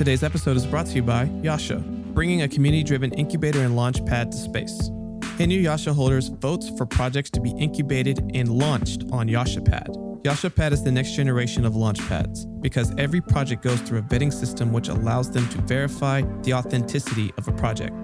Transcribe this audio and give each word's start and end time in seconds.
Today's 0.00 0.22
episode 0.22 0.56
is 0.56 0.64
brought 0.64 0.86
to 0.86 0.94
you 0.94 1.02
by 1.02 1.24
Yasha, 1.42 1.76
bringing 1.76 2.40
a 2.40 2.48
community 2.48 2.82
driven 2.82 3.12
incubator 3.12 3.60
and 3.60 3.76
launch 3.76 4.02
pad 4.06 4.32
to 4.32 4.38
space. 4.38 4.88
Inuyasha 5.36 5.94
holders 5.94 6.28
votes 6.28 6.70
for 6.70 6.86
projects 6.86 7.28
to 7.32 7.38
be 7.38 7.50
incubated 7.50 8.18
and 8.32 8.48
launched 8.48 9.04
on 9.12 9.28
YashaPad. 9.28 9.88
YashaPad 10.22 10.72
is 10.72 10.82
the 10.82 10.90
next 10.90 11.12
generation 11.12 11.66
of 11.66 11.76
launch 11.76 11.98
pads 12.08 12.46
because 12.62 12.94
every 12.96 13.20
project 13.20 13.62
goes 13.62 13.78
through 13.82 13.98
a 13.98 14.02
vetting 14.02 14.32
system 14.32 14.72
which 14.72 14.88
allows 14.88 15.30
them 15.30 15.46
to 15.50 15.58
verify 15.58 16.22
the 16.44 16.54
authenticity 16.54 17.30
of 17.36 17.46
a 17.46 17.52
project. 17.52 17.94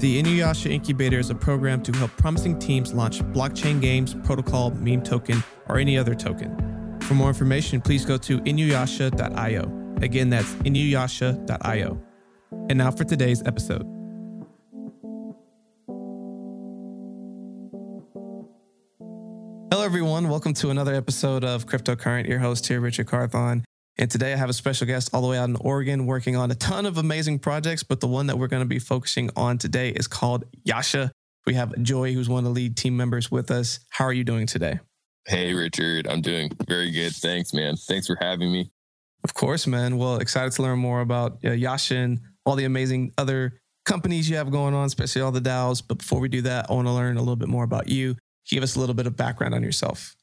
The 0.00 0.22
Inuyasha 0.22 0.70
Incubator 0.70 1.18
is 1.18 1.30
a 1.30 1.34
program 1.34 1.82
to 1.84 1.92
help 1.92 2.10
promising 2.18 2.58
teams 2.58 2.92
launch 2.92 3.20
blockchain 3.20 3.80
games, 3.80 4.14
protocol, 4.22 4.72
meme 4.72 5.02
token, 5.02 5.42
or 5.66 5.78
any 5.78 5.96
other 5.96 6.14
token. 6.14 6.98
For 7.04 7.14
more 7.14 7.28
information, 7.28 7.80
please 7.80 8.04
go 8.04 8.18
to 8.18 8.38
inuyasha.io. 8.40 9.77
Again, 10.02 10.30
that's 10.30 10.52
inuyasha.io. 10.54 12.00
And 12.68 12.78
now 12.78 12.90
for 12.90 13.04
today's 13.04 13.42
episode. 13.44 13.86
Hello, 19.72 19.84
everyone. 19.84 20.28
Welcome 20.28 20.54
to 20.54 20.70
another 20.70 20.94
episode 20.94 21.44
of 21.44 21.66
Cryptocurrent. 21.66 22.28
Your 22.28 22.38
host 22.38 22.66
here, 22.66 22.80
Richard 22.80 23.08
Carthon. 23.08 23.64
And 23.96 24.08
today 24.08 24.32
I 24.32 24.36
have 24.36 24.48
a 24.48 24.52
special 24.52 24.86
guest 24.86 25.10
all 25.12 25.20
the 25.20 25.26
way 25.26 25.38
out 25.38 25.48
in 25.48 25.56
Oregon 25.56 26.06
working 26.06 26.36
on 26.36 26.50
a 26.52 26.54
ton 26.54 26.86
of 26.86 26.98
amazing 26.98 27.40
projects. 27.40 27.82
But 27.82 28.00
the 28.00 28.06
one 28.06 28.28
that 28.28 28.38
we're 28.38 28.46
going 28.46 28.62
to 28.62 28.68
be 28.68 28.78
focusing 28.78 29.30
on 29.34 29.58
today 29.58 29.90
is 29.90 30.06
called 30.06 30.44
Yasha. 30.64 31.10
We 31.44 31.54
have 31.54 31.76
Joy, 31.82 32.14
who's 32.14 32.28
one 32.28 32.38
of 32.38 32.44
the 32.44 32.50
lead 32.50 32.76
team 32.76 32.96
members 32.96 33.30
with 33.30 33.50
us. 33.50 33.80
How 33.90 34.04
are 34.04 34.12
you 34.12 34.22
doing 34.22 34.46
today? 34.46 34.78
Hey, 35.26 35.52
Richard. 35.52 36.06
I'm 36.06 36.20
doing 36.20 36.50
very 36.68 36.92
good. 36.92 37.14
Thanks, 37.14 37.52
man. 37.52 37.76
Thanks 37.76 38.06
for 38.06 38.16
having 38.20 38.52
me. 38.52 38.70
Of 39.28 39.34
course, 39.34 39.66
man. 39.66 39.98
Well, 39.98 40.16
excited 40.16 40.52
to 40.52 40.62
learn 40.62 40.78
more 40.78 41.02
about 41.02 41.38
uh, 41.44 41.50
Yasha 41.52 41.96
and 41.96 42.20
all 42.46 42.56
the 42.56 42.64
amazing 42.64 43.12
other 43.18 43.60
companies 43.84 44.28
you 44.28 44.36
have 44.36 44.50
going 44.50 44.72
on, 44.72 44.86
especially 44.86 45.20
all 45.20 45.30
the 45.32 45.40
DAOs. 45.40 45.82
But 45.86 45.98
before 45.98 46.18
we 46.18 46.28
do 46.30 46.40
that, 46.42 46.70
I 46.70 46.72
want 46.72 46.88
to 46.88 46.92
learn 46.92 47.16
a 47.18 47.20
little 47.20 47.36
bit 47.36 47.48
more 47.48 47.64
about 47.64 47.88
you. 47.88 48.16
Give 48.48 48.62
us 48.62 48.74
a 48.76 48.80
little 48.80 48.94
bit 48.94 49.06
of 49.06 49.16
background 49.16 49.54
on 49.54 49.62
yourself. 49.62 50.16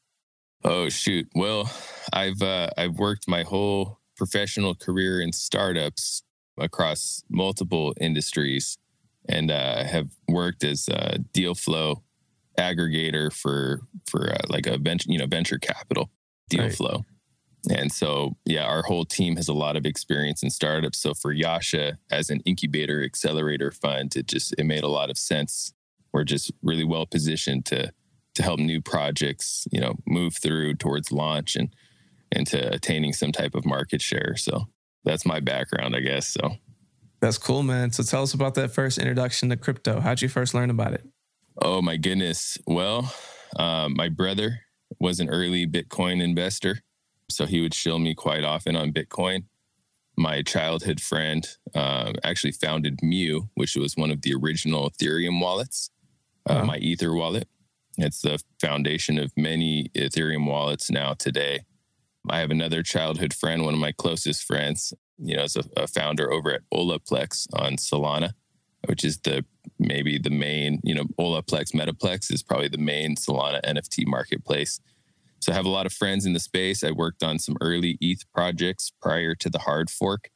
Oh 0.64 0.88
shoot. 0.88 1.28
Well, 1.36 1.70
I've 2.12 2.42
uh, 2.42 2.70
I've 2.76 2.94
worked 2.98 3.28
my 3.28 3.44
whole 3.44 4.00
professional 4.16 4.74
career 4.74 5.20
in 5.20 5.32
startups 5.32 6.22
across 6.58 7.22
multiple 7.30 7.94
industries, 8.00 8.76
and 9.28 9.52
uh, 9.52 9.84
have 9.84 10.08
worked 10.28 10.64
as 10.64 10.88
a 10.88 11.18
deal 11.32 11.54
flow 11.54 12.02
aggregator 12.58 13.32
for 13.32 13.82
for 14.10 14.32
uh, 14.32 14.38
like 14.48 14.66
a 14.66 14.78
venture 14.78 15.06
you 15.12 15.18
know 15.18 15.26
venture 15.26 15.58
capital 15.58 16.10
deal 16.48 16.62
Right. 16.64 16.74
flow. 16.74 17.04
And 17.70 17.90
so, 17.90 18.36
yeah, 18.44 18.64
our 18.64 18.82
whole 18.82 19.04
team 19.04 19.36
has 19.36 19.48
a 19.48 19.52
lot 19.52 19.76
of 19.76 19.86
experience 19.86 20.42
in 20.42 20.50
startups. 20.50 20.98
So 20.98 21.14
for 21.14 21.32
Yasha 21.32 21.98
as 22.10 22.30
an 22.30 22.40
incubator 22.44 23.02
accelerator 23.04 23.72
fund, 23.72 24.14
it 24.16 24.26
just 24.28 24.54
it 24.56 24.64
made 24.64 24.84
a 24.84 24.88
lot 24.88 25.10
of 25.10 25.18
sense. 25.18 25.72
We're 26.12 26.24
just 26.24 26.52
really 26.62 26.84
well 26.84 27.06
positioned 27.06 27.66
to 27.66 27.92
to 28.34 28.42
help 28.42 28.60
new 28.60 28.80
projects, 28.82 29.66
you 29.72 29.80
know, 29.80 29.94
move 30.06 30.36
through 30.36 30.74
towards 30.74 31.10
launch 31.10 31.56
and 31.56 31.74
and 32.32 32.46
to 32.48 32.72
attaining 32.72 33.12
some 33.12 33.32
type 33.32 33.54
of 33.54 33.64
market 33.64 34.02
share. 34.02 34.36
So 34.36 34.66
that's 35.04 35.24
my 35.24 35.40
background, 35.40 35.96
I 35.96 36.00
guess. 36.00 36.28
So 36.28 36.56
That's 37.20 37.38
cool, 37.38 37.62
man. 37.62 37.92
So 37.92 38.02
tell 38.02 38.22
us 38.22 38.34
about 38.34 38.54
that 38.54 38.72
first 38.72 38.98
introduction 38.98 39.48
to 39.48 39.56
crypto. 39.56 40.00
How'd 40.00 40.22
you 40.22 40.28
first 40.28 40.54
learn 40.54 40.70
about 40.70 40.92
it? 40.92 41.04
Oh 41.62 41.80
my 41.80 41.96
goodness. 41.96 42.58
Well, 42.66 43.12
um, 43.58 43.94
my 43.96 44.08
brother 44.08 44.60
was 45.00 45.20
an 45.20 45.28
early 45.30 45.66
Bitcoin 45.66 46.22
investor, 46.22 46.80
so 47.28 47.46
he 47.46 47.60
would 47.60 47.74
shill 47.74 47.98
me 47.98 48.14
quite 48.14 48.44
often 48.44 48.76
on 48.76 48.92
Bitcoin. 48.92 49.44
My 50.16 50.42
childhood 50.42 51.00
friend 51.00 51.46
um, 51.74 52.14
actually 52.24 52.52
founded 52.52 53.00
Mu, 53.02 53.42
which 53.54 53.76
was 53.76 53.96
one 53.96 54.10
of 54.10 54.22
the 54.22 54.34
original 54.34 54.90
Ethereum 54.90 55.40
wallets, 55.40 55.90
uh, 56.48 56.54
Wow. 56.54 56.64
my 56.64 56.76
Ether 56.78 57.12
wallet. 57.14 57.48
It's 57.98 58.22
the 58.22 58.42
foundation 58.60 59.18
of 59.18 59.32
many 59.36 59.90
Ethereum 59.94 60.46
wallets 60.46 60.90
now 60.90 61.14
today. 61.14 61.60
I 62.28 62.38
have 62.40 62.50
another 62.50 62.82
childhood 62.82 63.32
friend, 63.34 63.64
one 63.64 63.74
of 63.74 63.80
my 63.80 63.92
closest 63.92 64.44
friends, 64.44 64.92
you 65.18 65.36
know, 65.36 65.44
is 65.44 65.56
a, 65.56 65.64
a 65.76 65.86
founder 65.86 66.32
over 66.32 66.50
at 66.52 66.62
Olaplex 66.72 67.46
on 67.52 67.76
Solana, 67.76 68.32
which 68.86 69.04
is 69.04 69.18
the 69.18 69.44
maybe 69.78 70.18
the 70.18 70.30
main, 70.30 70.80
you 70.82 70.94
know, 70.94 71.04
Olaplex, 71.18 71.72
Metaplex 71.74 72.32
is 72.32 72.42
probably 72.42 72.68
the 72.68 72.78
main 72.78 73.16
Solana 73.16 73.60
NFT 73.64 74.06
marketplace. 74.06 74.80
So 75.46 75.52
I 75.52 75.54
have 75.54 75.64
a 75.64 75.70
lot 75.70 75.86
of 75.86 75.92
friends 75.92 76.26
in 76.26 76.32
the 76.32 76.40
space. 76.40 76.82
I 76.82 76.90
worked 76.90 77.22
on 77.22 77.38
some 77.38 77.56
early 77.60 77.98
ETH 78.00 78.24
projects 78.34 78.90
prior 79.00 79.36
to 79.36 79.48
the 79.48 79.60
hard 79.60 79.90
fork, 79.90 80.28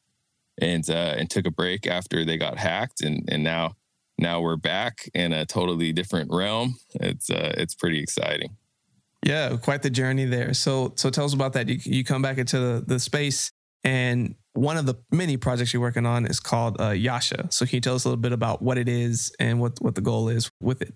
and 0.57 0.89
uh, 0.89 1.15
and 1.17 1.29
took 1.29 1.45
a 1.45 1.51
break 1.51 1.85
after 1.85 2.23
they 2.23 2.37
got 2.37 2.57
hacked, 2.57 3.01
and 3.01 3.27
and 3.29 3.43
now 3.43 3.75
now 4.17 4.39
we're 4.39 4.55
back 4.55 5.09
in 5.13 5.33
a 5.33 5.45
totally 5.45 5.91
different 5.91 6.31
realm. 6.31 6.77
It's 6.93 7.29
uh, 7.29 7.53
it's 7.57 7.75
pretty 7.75 7.99
exciting. 7.99 8.55
Yeah, 9.25 9.57
quite 9.57 9.81
the 9.81 9.89
journey 9.89 10.23
there. 10.23 10.53
So 10.53 10.93
so 10.95 11.09
tell 11.09 11.25
us 11.25 11.33
about 11.33 11.51
that. 11.53 11.67
You, 11.67 11.77
you 11.83 12.05
come 12.05 12.21
back 12.21 12.37
into 12.37 12.57
the, 12.57 12.85
the 12.87 12.97
space, 12.97 13.51
and 13.83 14.35
one 14.53 14.77
of 14.77 14.85
the 14.85 14.95
many 15.11 15.35
projects 15.35 15.73
you're 15.73 15.81
working 15.81 16.05
on 16.05 16.25
is 16.25 16.39
called 16.39 16.79
uh, 16.79 16.91
Yasha. 16.91 17.47
So 17.49 17.65
can 17.65 17.75
you 17.75 17.81
tell 17.81 17.95
us 17.95 18.05
a 18.05 18.07
little 18.07 18.21
bit 18.21 18.31
about 18.31 18.61
what 18.61 18.77
it 18.77 18.87
is 18.87 19.35
and 19.41 19.59
what, 19.59 19.81
what 19.81 19.95
the 19.95 20.01
goal 20.01 20.29
is 20.29 20.49
with 20.61 20.81
it? 20.81 20.93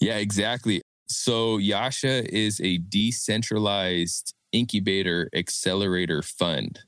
Yeah, 0.00 0.16
exactly. 0.16 0.80
So 1.12 1.58
Yasha 1.58 2.34
is 2.34 2.60
a 2.60 2.78
decentralized 2.78 4.34
incubator 4.52 5.28
accelerator 5.34 6.22
fund. 6.22 6.80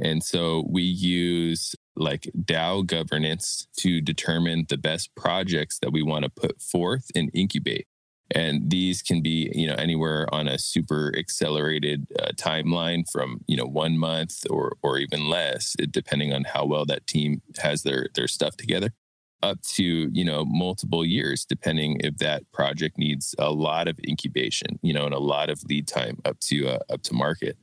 And 0.00 0.22
so 0.22 0.64
we 0.68 0.82
use 0.82 1.74
like 1.96 2.30
DAO 2.44 2.86
governance 2.86 3.66
to 3.78 4.00
determine 4.00 4.66
the 4.68 4.78
best 4.78 5.14
projects 5.16 5.78
that 5.80 5.92
we 5.92 6.02
want 6.02 6.24
to 6.24 6.30
put 6.30 6.60
forth 6.62 7.06
and 7.14 7.30
incubate. 7.34 7.86
And 8.30 8.70
these 8.70 9.02
can 9.02 9.22
be, 9.22 9.50
you 9.54 9.66
know, 9.66 9.74
anywhere 9.74 10.32
on 10.32 10.46
a 10.46 10.58
super 10.58 11.12
accelerated 11.16 12.06
uh, 12.20 12.32
timeline 12.36 13.10
from, 13.10 13.40
you 13.46 13.56
know, 13.56 13.64
one 13.64 13.96
month 13.96 14.44
or 14.50 14.76
or 14.82 14.98
even 14.98 15.28
less, 15.28 15.74
depending 15.90 16.34
on 16.34 16.44
how 16.44 16.66
well 16.66 16.84
that 16.86 17.06
team 17.06 17.40
has 17.58 17.82
their 17.82 18.08
their 18.14 18.28
stuff 18.28 18.56
together 18.56 18.92
up 19.42 19.60
to 19.62 19.84
you 19.84 20.24
know 20.24 20.44
multiple 20.44 21.04
years 21.04 21.44
depending 21.44 21.98
if 22.00 22.16
that 22.18 22.50
project 22.52 22.98
needs 22.98 23.34
a 23.38 23.50
lot 23.50 23.86
of 23.86 23.98
incubation 24.06 24.78
you 24.82 24.92
know 24.92 25.04
and 25.04 25.14
a 25.14 25.18
lot 25.18 25.48
of 25.48 25.62
lead 25.64 25.86
time 25.86 26.18
up 26.24 26.38
to 26.40 26.68
uh, 26.68 26.78
up 26.90 27.02
to 27.02 27.14
market. 27.14 27.56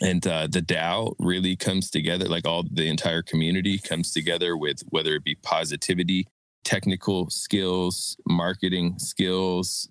And 0.00 0.24
uh, 0.28 0.46
the 0.46 0.62
dao 0.62 1.16
really 1.18 1.56
comes 1.56 1.90
together 1.90 2.26
like 2.26 2.46
all 2.46 2.62
the 2.70 2.88
entire 2.88 3.22
community 3.22 3.78
comes 3.78 4.12
together 4.12 4.56
with 4.56 4.82
whether 4.90 5.14
it 5.14 5.24
be 5.24 5.34
positivity 5.34 6.28
technical 6.64 7.30
skills 7.30 8.16
marketing 8.26 8.98
skills 8.98 9.88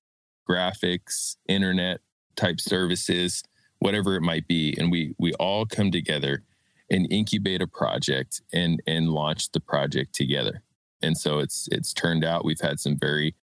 graphics 0.49 1.35
internet 1.47 1.99
type 2.35 2.59
services 2.59 3.43
whatever 3.79 4.15
it 4.15 4.21
might 4.21 4.47
be. 4.47 4.75
And 4.77 4.91
we 4.91 5.13
we 5.17 5.33
all 5.33 5.65
come 5.65 5.91
together 5.91 6.43
and 6.89 7.11
incubate 7.11 7.61
a 7.61 7.67
project 7.67 8.41
and 8.53 8.81
and 8.87 9.09
launch 9.09 9.51
the 9.51 9.59
project 9.59 10.13
together 10.13 10.63
and 11.01 11.17
so 11.17 11.39
it's 11.39 11.67
it's 11.71 11.93
turned 11.93 12.25
out 12.25 12.45
we've 12.45 12.61
had 12.61 12.79
some 12.79 12.97
very 12.97 13.35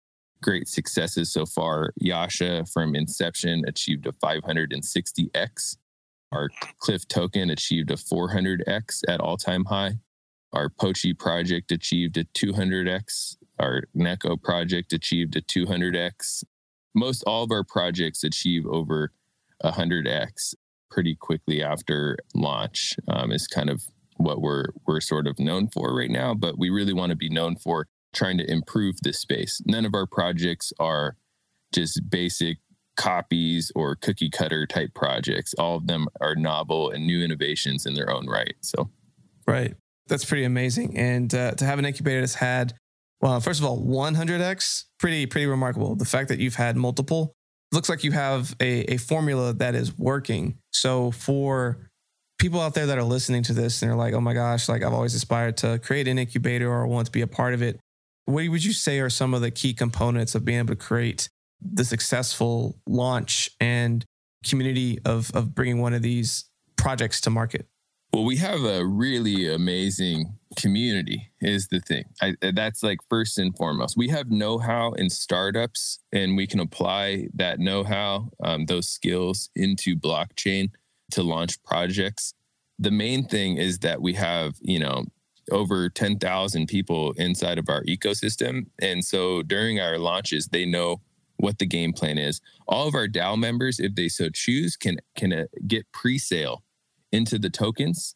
great 0.42 0.68
successes 0.68 1.32
so 1.32 1.46
far. 1.46 1.94
Yasha 1.96 2.66
from 2.72 2.96
inception 2.96 3.64
achieved 3.68 4.06
a 4.06 4.12
560x. 4.12 5.78
Our 6.32 6.50
Cliff 6.80 7.08
token 7.08 7.50
achieved 7.50 7.92
a 7.92 7.96
400x 7.96 9.02
at 9.08 9.22
all 9.22 9.38
time 9.38 9.66
high. 9.66 9.94
Our 10.52 10.70
Pochi 10.70 11.18
project 11.18 11.72
achieved 11.72 12.18
a 12.18 12.26
200x. 12.26 13.38
Our 13.60 13.84
Neko 13.96 14.42
project 14.42 14.94
achieved 14.94 15.36
a 15.36 15.42
200x. 15.42 16.44
Most 16.94 17.24
all 17.26 17.44
of 17.44 17.52
our 17.52 17.64
projects 17.64 18.24
achieve 18.24 18.66
over 18.68 19.12
100x 19.64 20.56
pretty 20.92 21.16
quickly 21.16 21.64
after 21.64 22.18
launch. 22.36 22.96
Um, 23.08 23.32
is 23.32 23.48
kind 23.48 23.70
of 23.70 23.84
what 24.24 24.42
we're 24.42 24.66
we're 24.88 25.02
sort 25.02 25.28
of 25.28 25.40
known 25.40 25.68
for 25.68 25.96
right 25.96 26.10
now, 26.10 26.34
but 26.34 26.58
we 26.58 26.70
really 26.70 26.94
want 26.94 27.10
to 27.12 27.16
be 27.16 27.30
known 27.30 27.56
for 27.56 27.88
trying 28.14 28.38
to 28.38 28.50
improve 28.50 28.96
this 29.02 29.20
space. 29.20 29.62
None 29.66 29.86
of 29.86 29.94
our 29.94 30.06
projects 30.06 30.72
are 30.80 31.18
just 31.74 32.10
basic 32.10 32.60
copies 32.96 33.72
or 33.76 33.96
cookie 33.96 34.30
cutter 34.30 34.66
type 34.66 34.94
projects. 34.94 35.54
All 35.56 35.78
of 35.78 35.88
them 35.88 36.08
are 36.22 36.36
novel 36.36 36.92
and 36.92 37.06
new 37.06 37.24
innovations 37.24 37.86
in 37.86 37.96
their 37.96 38.10
own 38.10 38.28
right. 38.28 38.54
So, 38.62 38.90
right. 39.48 39.74
That's 40.08 40.26
pretty 40.26 40.44
amazing. 40.44 40.98
And 40.98 41.34
uh, 41.34 41.52
to 41.52 41.66
have 41.66 41.80
an 41.80 41.86
incubator 41.86 42.20
that's 42.20 42.36
had, 42.36 42.74
well, 43.22 43.40
first 43.40 43.60
of 43.60 43.66
all, 43.66 43.82
100x, 43.82 44.84
pretty, 45.00 45.26
pretty 45.26 45.48
remarkable. 45.48 45.96
The 45.96 46.06
fact 46.06 46.28
that 46.30 46.40
you've 46.40 46.56
had 46.56 46.76
multiple 46.76 47.34
looks 47.72 47.90
like 47.90 48.04
you 48.04 48.12
have 48.12 48.56
a, 48.60 48.94
a 48.94 48.98
formula 48.98 49.54
that 49.54 49.76
is 49.76 49.98
working. 49.98 50.58
So 50.72 51.12
for 51.12 51.90
people 52.44 52.60
out 52.60 52.74
there 52.74 52.88
that 52.88 52.98
are 52.98 53.04
listening 53.06 53.42
to 53.42 53.54
this 53.54 53.82
and 53.82 53.90
they're 53.90 53.98
like, 53.98 54.14
oh 54.14 54.20
my 54.20 54.34
gosh, 54.34 54.68
like 54.68 54.84
I've 54.84 54.92
always 54.92 55.16
aspired 55.16 55.56
to 55.58 55.80
create 55.80 56.10
an 56.10 56.20
incubator 56.20 56.70
or 56.70 56.86
want 56.86 57.06
to 57.06 57.12
be 57.12 57.22
a 57.22 57.28
part 57.28 57.54
of 57.54 57.62
it. 57.62 57.80
What 58.26 58.46
would 58.50 58.66
you 58.66 58.74
say 58.74 59.00
are 59.00 59.10
some 59.10 59.34
of 59.34 59.40
the 59.40 59.50
key 59.50 59.74
components 59.74 60.36
of 60.36 60.44
being 60.44 60.60
able 60.60 60.68
to 60.68 60.76
create 60.76 61.30
the 61.62 61.86
successful 61.86 62.78
launch 62.86 63.50
and 63.62 64.04
community 64.46 65.00
of, 65.06 65.32
of 65.34 65.56
bringing 65.56 65.80
one 65.80 65.94
of 65.94 66.02
these 66.02 66.44
projects 66.76 67.22
to 67.22 67.30
market? 67.30 67.66
Well, 68.12 68.26
we 68.26 68.36
have 68.38 68.66
a 68.66 68.86
really 68.86 69.50
amazing 69.50 70.38
community, 70.58 71.32
is 71.40 71.70
the 71.70 71.80
thing. 71.80 72.04
I, 72.22 72.36
that's 72.42 72.84
like 72.84 73.00
first 73.10 73.38
and 73.38 73.56
foremost. 73.56 73.96
We 73.96 74.10
have 74.10 74.30
know 74.30 74.58
how 74.58 74.92
in 74.92 75.10
startups, 75.10 76.00
and 76.12 76.36
we 76.36 76.46
can 76.46 76.60
apply 76.60 77.30
that 77.36 77.60
know 77.60 77.86
how, 77.86 78.32
um, 78.44 78.66
those 78.66 78.90
skills 78.90 79.50
into 79.56 79.96
blockchain 79.96 80.72
to 81.14 81.24
launch 81.24 81.62
projects. 81.64 82.34
The 82.80 82.92
main 82.92 83.26
thing 83.26 83.58
is 83.58 83.80
that 83.80 84.02
we 84.02 84.14
have, 84.14 84.56
you 84.62 84.80
know, 84.80 85.06
over 85.52 85.90
10,000 85.90 86.68
people 86.68 87.12
inside 87.14 87.58
of 87.58 87.70
our 87.70 87.84
ecosystem. 87.84 88.68
And 88.80 89.04
so 89.04 89.44
during 89.44 89.80
our 89.80 89.98
launches, 89.98 90.48
they 90.48 90.66
know 90.66 91.02
what 91.38 91.60
the 91.60 91.66
game 91.66 91.94
plan 91.94 92.18
is. 92.18 92.42
All 92.68 92.88
of 92.88 92.96
our 92.96 93.08
DAO 93.08 93.38
members, 93.38 93.80
if 93.80 93.96
they 93.96 94.08
so 94.08 94.30
choose, 94.30 94.78
can 94.78 94.98
can 95.16 95.34
uh, 95.34 95.46
get 95.68 95.92
pre-sale 95.92 96.64
into 97.12 97.38
the 97.38 97.50
tokens. 97.50 98.16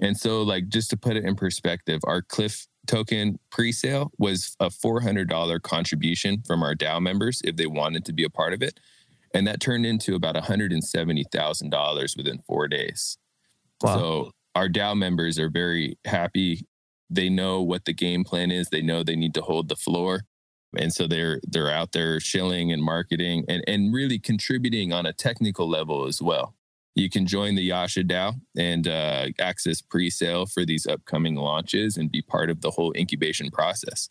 And 0.00 0.16
so, 0.16 0.42
like, 0.42 0.68
just 0.68 0.90
to 0.90 0.96
put 0.96 1.16
it 1.16 1.24
in 1.24 1.34
perspective, 1.34 2.00
our 2.04 2.22
Cliff 2.22 2.68
token 2.86 3.38
pre-sale 3.50 4.12
was 4.18 4.56
a 4.60 4.68
$400 4.68 5.60
contribution 5.62 6.42
from 6.46 6.62
our 6.62 6.74
DAO 6.74 7.00
members 7.00 7.42
if 7.44 7.56
they 7.56 7.66
wanted 7.66 8.04
to 8.04 8.12
be 8.12 8.24
a 8.24 8.30
part 8.30 8.52
of 8.52 8.62
it. 8.62 8.78
And 9.34 9.46
that 9.46 9.60
turned 9.60 9.86
into 9.86 10.14
about 10.14 10.36
$170,000 10.36 12.16
within 12.16 12.38
four 12.46 12.68
days. 12.68 13.18
Wow. 13.82 13.96
So 13.96 14.30
our 14.54 14.68
DAO 14.68 14.96
members 14.96 15.38
are 15.38 15.50
very 15.50 15.98
happy. 16.04 16.66
They 17.10 17.28
know 17.28 17.62
what 17.62 17.84
the 17.84 17.92
game 17.92 18.24
plan 18.24 18.50
is. 18.50 18.68
They 18.68 18.82
know 18.82 19.02
they 19.02 19.16
need 19.16 19.34
to 19.34 19.42
hold 19.42 19.68
the 19.68 19.76
floor. 19.76 20.22
And 20.76 20.92
so 20.92 21.06
they're 21.06 21.40
they're 21.44 21.70
out 21.70 21.92
there 21.92 22.20
shilling 22.20 22.72
and 22.72 22.82
marketing 22.82 23.44
and, 23.48 23.64
and 23.66 23.94
really 23.94 24.18
contributing 24.18 24.92
on 24.92 25.06
a 25.06 25.12
technical 25.12 25.68
level 25.68 26.06
as 26.06 26.20
well. 26.20 26.54
You 26.94 27.08
can 27.08 27.26
join 27.26 27.54
the 27.54 27.62
Yasha 27.62 28.02
DAO 28.02 28.40
and 28.56 28.88
uh, 28.88 29.28
access 29.38 29.80
pre-sale 29.80 30.46
for 30.46 30.66
these 30.66 30.86
upcoming 30.86 31.36
launches 31.36 31.96
and 31.96 32.10
be 32.10 32.20
part 32.20 32.50
of 32.50 32.60
the 32.60 32.72
whole 32.72 32.92
incubation 32.96 33.50
process. 33.50 34.10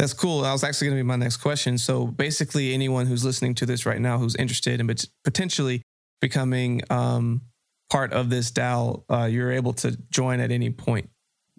That's 0.00 0.14
cool. 0.14 0.40
That 0.40 0.52
was 0.52 0.64
actually 0.64 0.86
going 0.86 0.96
to 0.96 1.04
be 1.04 1.06
my 1.06 1.16
next 1.16 1.36
question. 1.36 1.76
So 1.76 2.06
basically, 2.06 2.72
anyone 2.72 3.04
who's 3.04 3.22
listening 3.22 3.54
to 3.56 3.66
this 3.66 3.84
right 3.84 4.00
now 4.00 4.16
who's 4.16 4.34
interested 4.34 4.80
in 4.80 4.90
potentially 5.24 5.82
becoming 6.22 6.80
um, 6.88 7.42
part 7.90 8.14
of 8.14 8.30
this 8.30 8.50
DAO, 8.50 9.04
uh, 9.10 9.28
you're 9.30 9.52
able 9.52 9.74
to 9.74 9.98
join 10.10 10.40
at 10.40 10.50
any 10.50 10.70
point. 10.70 11.10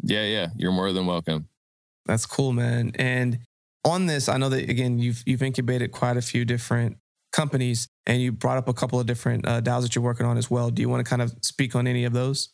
Yeah, 0.01 0.25
yeah, 0.25 0.47
you're 0.55 0.71
more 0.71 0.91
than 0.91 1.05
welcome. 1.05 1.49
That's 2.07 2.25
cool, 2.25 2.51
man. 2.51 2.93
And 2.95 3.37
on 3.85 4.07
this, 4.07 4.27
I 4.27 4.37
know 4.37 4.49
that 4.49 4.67
again, 4.67 4.97
you've 4.97 5.21
you've 5.27 5.43
incubated 5.43 5.91
quite 5.91 6.17
a 6.17 6.21
few 6.23 6.43
different 6.43 6.97
companies, 7.31 7.87
and 8.07 8.23
you 8.23 8.31
brought 8.31 8.57
up 8.57 8.67
a 8.67 8.73
couple 8.73 8.99
of 8.99 9.05
different 9.05 9.47
uh, 9.47 9.61
DAOs 9.61 9.83
that 9.83 9.93
you're 9.93 10.03
working 10.03 10.25
on 10.25 10.39
as 10.39 10.49
well. 10.49 10.71
Do 10.71 10.81
you 10.81 10.89
want 10.89 11.05
to 11.05 11.07
kind 11.07 11.21
of 11.21 11.31
speak 11.41 11.75
on 11.75 11.85
any 11.85 12.05
of 12.05 12.13
those? 12.13 12.49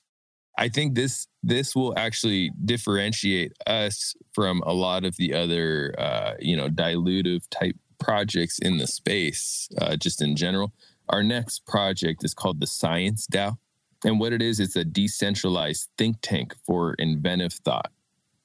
I 0.57 0.69
think 0.69 0.95
this 0.95 1.27
this 1.43 1.75
will 1.75 1.97
actually 1.97 2.51
differentiate 2.65 3.53
us 3.67 4.15
from 4.33 4.61
a 4.65 4.73
lot 4.73 5.05
of 5.05 5.15
the 5.17 5.33
other 5.33 5.93
uh, 5.97 6.33
you 6.39 6.57
know 6.57 6.69
dilutive 6.69 7.43
type 7.49 7.75
projects 7.99 8.59
in 8.59 8.77
the 8.77 8.87
space, 8.87 9.69
uh, 9.79 9.95
just 9.95 10.21
in 10.21 10.35
general. 10.35 10.73
Our 11.09 11.23
next 11.23 11.65
project 11.65 12.23
is 12.23 12.33
called 12.33 12.59
the 12.59 12.67
Science 12.67 13.27
DAO, 13.27 13.57
and 14.03 14.19
what 14.19 14.33
it 14.33 14.41
is, 14.41 14.59
it's 14.59 14.75
a 14.75 14.83
decentralized 14.83 15.89
think 15.97 16.17
tank 16.21 16.55
for 16.65 16.93
inventive 16.95 17.53
thought. 17.53 17.91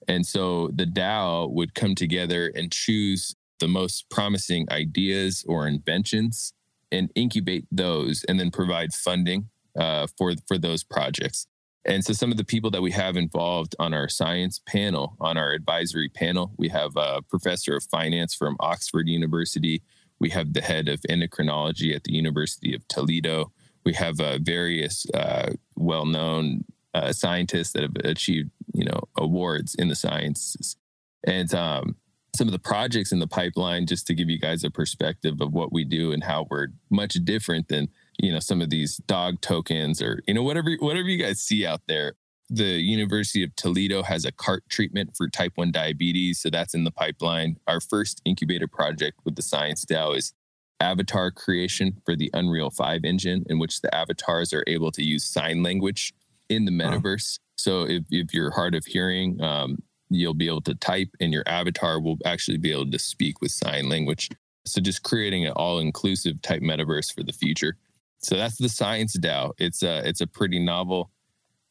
And 0.09 0.27
so 0.27 0.71
the 0.75 0.87
DAO 0.87 1.51
would 1.51 1.75
come 1.75 1.95
together 1.95 2.51
and 2.55 2.73
choose 2.73 3.35
the 3.61 3.69
most 3.69 4.11
promising 4.11 4.67
ideas 4.71 5.45
or 5.47 5.67
inventions 5.67 6.53
and 6.91 7.11
incubate 7.15 7.67
those 7.71 8.25
and 8.25 8.39
then 8.39 8.51
provide 8.51 8.93
funding 8.93 9.49
uh, 9.79 10.07
for, 10.19 10.35
for 10.49 10.59
those 10.59 10.83
projects. 10.83 11.47
And 11.85 12.05
so 12.05 12.13
some 12.13 12.31
of 12.31 12.37
the 12.37 12.45
people 12.45 12.71
that 12.71 12.83
we 12.83 12.93
have 12.93 13.17
involved 13.17 13.75
on 13.79 13.93
our 13.93 14.09
science 14.09 14.61
panel, 14.67 15.17
on 15.21 15.37
our 15.37 15.51
advisory 15.51 16.09
panel, 16.09 16.53
we 16.57 16.69
have 16.69 16.97
a 16.97 17.23
professor 17.23 17.77
of 17.77 17.85
finance 17.85 18.35
from 18.35 18.57
Oxford 18.61 19.09
University. 19.09 19.83
We 20.21 20.31
have 20.31 20.53
the 20.53 20.61
head 20.61 20.89
of 20.89 21.01
endocrinology 21.11 21.95
at 21.95 22.05
the 22.05 22.13
University 22.13 22.75
of 22.75 22.87
Toledo. 22.87 23.53
We 23.85 23.95
have 23.95 24.21
uh, 24.21 24.39
various 24.41 25.07
uh, 25.13 25.55
well-known 25.75 26.65
uh, 26.95 27.13
scientists 27.13 27.73
that 27.73 27.83
have 27.83 27.97
achieved 28.05 28.51
you 28.75 28.85
know 28.85 29.01
awards 29.17 29.75
in 29.75 29.89
the 29.89 29.95
sciences 29.95 30.77
and 31.25 31.53
um, 31.55 31.97
some 32.35 32.49
of 32.49 32.53
the 32.53 32.59
projects 32.59 33.13
in 33.13 33.19
the 33.19 33.27
pipeline 33.27 33.87
just 33.87 34.07
to 34.07 34.15
give 34.15 34.29
you 34.29 34.39
guys 34.39 34.65
a 34.65 34.71
perspective 34.71 35.41
of 35.41 35.53
what 35.53 35.73
we 35.73 35.85
do 35.85 36.13
and 36.13 36.25
how 36.25 36.47
we're 36.51 36.69
much 36.91 37.15
different 37.25 37.69
than 37.69 37.89
you 38.23 38.33
know 38.33 38.39
some 38.39 38.63
of 38.63 38.71
these 38.71 38.97
dog 39.07 39.41
tokens 39.41 40.01
or 40.01 40.23
you 40.27 40.35
know 40.35 40.43
whatever 40.43 40.75
whatever 40.81 41.09
you 41.09 41.23
guys 41.23 41.43
see 41.43 41.67
out 41.67 41.83
there 41.87 42.15
the 42.49 42.81
university 42.81 43.43
of 43.43 43.55
toledo 43.57 44.03
has 44.03 44.25
a 44.25 44.33
CAR-T 44.33 44.65
treatment 44.69 45.17
for 45.17 45.29
type 45.29 45.53
1 45.57 45.71
diabetes 45.73 46.41
so 46.41 46.49
that's 46.49 46.75
in 46.75 46.85
the 46.85 46.91
pipeline 46.91 47.57
our 47.67 47.81
first 47.81 48.23
incubator 48.25 48.67
project 48.67 49.19
with 49.25 49.37
the 49.37 49.43
science 49.43 49.85
dao 49.85 50.17
is 50.17 50.33
avatar 50.81 51.31
creation 51.31 52.01
for 52.05 52.17
the 52.17 52.31
unreal 52.33 52.71
5 52.71 53.05
engine 53.05 53.45
in 53.51 53.59
which 53.59 53.83
the 53.83 53.95
avatars 53.95 54.53
are 54.53 54.65
able 54.67 54.91
to 54.93 55.03
use 55.03 55.25
sign 55.25 55.63
language 55.63 56.13
in 56.49 56.65
the 56.65 56.73
metaverse. 56.73 57.39
So 57.57 57.83
if, 57.89 58.05
if 58.11 58.35
you're 58.35 58.51
hard 58.51 58.75
of 58.75 58.85
hearing, 58.85 59.41
um, 59.41 59.79
you'll 60.11 60.35
be 60.35 60.47
able 60.47 60.61
to 60.63 60.75
type 60.75 61.09
and 61.21 61.33
your 61.33 61.45
avatar 61.47 62.01
will 62.01 62.19
actually 62.25 62.59
be 62.59 62.73
able 62.73 62.91
to 62.91 62.99
speak 62.99 63.41
with 63.41 63.51
sign 63.51 63.89
language. 63.89 64.29
So 64.67 64.81
just 64.81 65.03
creating 65.03 65.47
an 65.47 65.53
all-inclusive 65.53 66.43
type 66.43 66.63
metaverse 66.63 67.13
for 67.15 67.23
the 67.23 67.33
future. 67.33 67.77
So 68.23 68.37
that's 68.37 68.57
the 68.57 68.69
Science 68.69 69.17
DAO. 69.17 69.53
It's 69.59 69.83
a 69.83 70.07
it's 70.09 70.21
a 70.21 70.27
pretty 70.27 70.59
novel 70.59 71.11